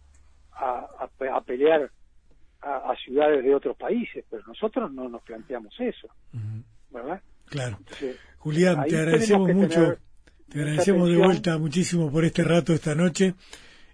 a, 0.54 0.88
a, 1.00 1.42
pelear 1.42 1.92
a, 2.62 2.94
ciudades 3.04 3.44
de 3.44 3.54
otros 3.54 3.78
países, 3.78 4.26
pero 4.30 4.44
nosotros 4.48 4.92
no 4.92 5.08
nos 5.10 5.22
planteamos 5.22 5.74
eso, 5.80 6.08
¿verdad? 6.90 7.22
Claro. 7.46 7.80
Julián, 8.38 8.84
te 8.86 8.98
agradecemos 8.98 9.54
mucho, 9.54 9.98
te 10.50 10.60
agradecemos 10.60 11.10
de 11.10 11.18
vuelta 11.18 11.58
muchísimo 11.58 12.12
por 12.12 12.26
este 12.26 12.44
rato 12.44 12.74
esta 12.74 12.96
noche. 12.96 13.36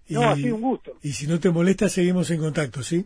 Y, 0.08 0.14
no, 0.14 0.30
ha 0.30 0.36
sido 0.36 0.56
un 0.56 0.62
gusto. 0.62 0.94
Y 1.02 1.14
si 1.14 1.28
no 1.28 1.40
te 1.40 1.50
molesta, 1.50 1.90
seguimos 1.90 2.30
en 2.32 2.40
contacto, 2.40 2.84
¿sí? 2.84 3.06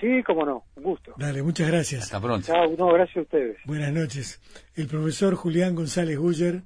Sí, 0.00 0.22
cómo 0.24 0.46
no, 0.46 0.64
un 0.76 0.82
gusto. 0.82 1.14
Dale, 1.18 1.42
muchas 1.42 1.68
gracias. 1.68 2.04
Hasta 2.04 2.20
pronto. 2.20 2.46
Chao, 2.46 2.74
no, 2.76 2.92
gracias 2.92 3.16
a 3.16 3.20
ustedes. 3.22 3.56
Buenas 3.64 3.92
noches. 3.92 4.40
El 4.74 4.86
profesor 4.86 5.34
Julián 5.34 5.74
González 5.74 6.16
Guller 6.16 6.62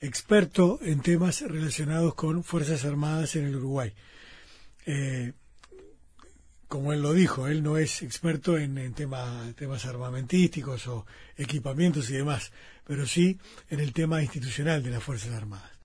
experto 0.00 0.80
en 0.82 1.00
temas 1.00 1.42
relacionados 1.42 2.14
con 2.14 2.42
Fuerzas 2.42 2.84
Armadas 2.84 3.36
en 3.36 3.46
el 3.46 3.56
Uruguay. 3.56 3.92
Eh, 4.84 5.32
como 6.66 6.92
él 6.92 7.02
lo 7.02 7.12
dijo, 7.12 7.46
él 7.46 7.62
no 7.62 7.76
es 7.76 8.02
experto 8.02 8.58
en, 8.58 8.78
en 8.78 8.94
temas 8.94 9.86
armamentísticos 9.86 10.88
o 10.88 11.06
equipamientos 11.36 12.10
y 12.10 12.14
demás, 12.14 12.52
pero 12.84 13.06
sí 13.06 13.38
en 13.70 13.78
el 13.78 13.92
tema 13.92 14.22
institucional 14.22 14.82
de 14.82 14.90
las 14.90 15.02
Fuerzas 15.02 15.32
Armadas. 15.34 15.72